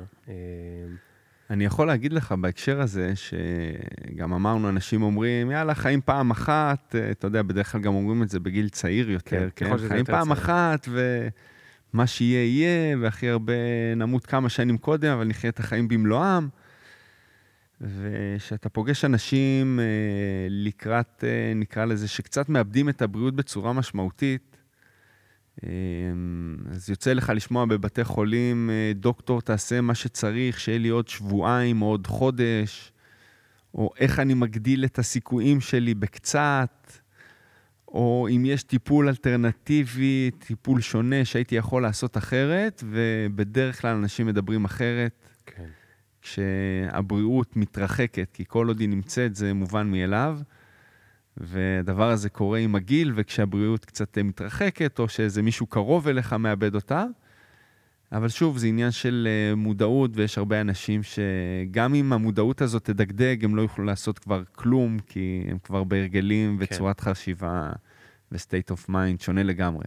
[1.50, 7.10] אני יכול להגיד לך בהקשר הזה, שגם אמרנו, אנשים אומרים, יאללה, חיים פעם אחת, אה,
[7.10, 9.88] אתה יודע, בדרך כלל גם אומרים את זה בגיל צעיר יותר, כן, כן?
[9.88, 10.32] חיים פעם צעיר.
[10.32, 10.88] אחת,
[11.94, 13.52] ומה שיהיה יהיה, והכי הרבה
[13.96, 16.48] נמות כמה שנים קודם, אבל נחיה את החיים במלואם.
[17.80, 19.84] ושאתה פוגש אנשים אה,
[20.50, 24.56] לקראת, אה, נקרא לזה, שקצת מאבדים את הבריאות בצורה משמעותית,
[25.64, 25.68] אה,
[26.70, 31.86] אז יוצא לך לשמוע בבתי חולים, דוקטור, תעשה מה שצריך, שיהיה לי עוד שבועיים או
[31.86, 32.92] עוד חודש,
[33.74, 36.92] או איך אני מגדיל את הסיכויים שלי בקצת,
[37.94, 44.64] או אם יש טיפול אלטרנטיבי, טיפול שונה שהייתי יכול לעשות אחרת, ובדרך כלל אנשים מדברים
[44.64, 45.28] אחרת.
[45.46, 45.64] כן.
[46.22, 50.38] כשהבריאות מתרחקת, כי כל עוד היא נמצאת זה מובן מאליו,
[51.36, 57.04] והדבר הזה קורה עם הגיל, וכשהבריאות קצת מתרחקת, או שאיזה מישהו קרוב אליך מאבד אותה.
[58.12, 63.44] אבל שוב, זה עניין של אה, מודעות, ויש הרבה אנשים שגם אם המודעות הזאת תדגדג,
[63.44, 66.64] הם לא יוכלו לעשות כבר כלום, כי הם כבר בהרגלים כן.
[66.74, 67.70] וצורת חשיבה
[68.32, 69.84] ו-state of mind שונה לגמרי.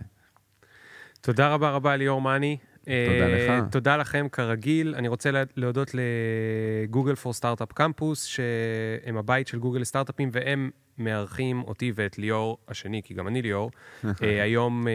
[1.22, 2.58] תודה רבה רבה ליאור מאני.
[2.84, 2.94] תודה
[3.28, 3.66] אה, לך.
[3.72, 4.96] תודה לכם כרגיל.
[4.98, 11.64] אני רוצה לה- להודות לגוגל פור סטארט-אפ קמפוס, שהם הבית של גוגל לסטארט-אפים, והם מארחים
[11.64, 13.72] אותי ואת ליאור השני, כי גם אני ליאור,
[14.06, 14.94] אה, היום אה,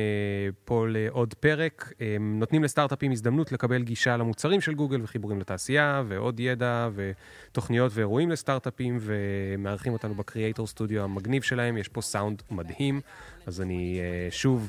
[0.65, 1.93] פה לעוד פרק.
[2.01, 8.31] הם נותנים לסטארט-אפים הזדמנות לקבל גישה למוצרים של גוגל וחיבורים לתעשייה, ועוד ידע ותוכניות ואירועים
[8.31, 11.77] לסטארט-אפים, ומארחים אותנו בקריאייטור סטודיו המגניב שלהם.
[11.77, 13.01] יש פה סאונד מדהים,
[13.47, 14.69] אז אני אה, שוב...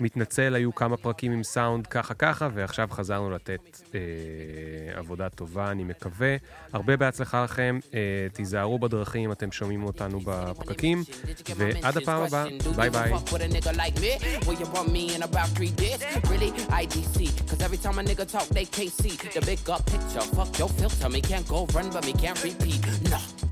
[0.00, 4.00] מתנצל, היו כמה פרקים עם סאונד ככה ככה, ועכשיו חזרנו לתת אה,
[4.98, 6.36] עבודה טובה, אני מקווה.
[6.72, 7.98] הרבה בהצלחה לכם, אה,
[8.32, 11.04] תיזהרו בדרכים, אתם שומעים אותנו בפקקים,
[11.56, 12.46] ועד הפעם הבאה,
[12.76, 13.12] ביי ביי.
[23.10, 23.49] Talk.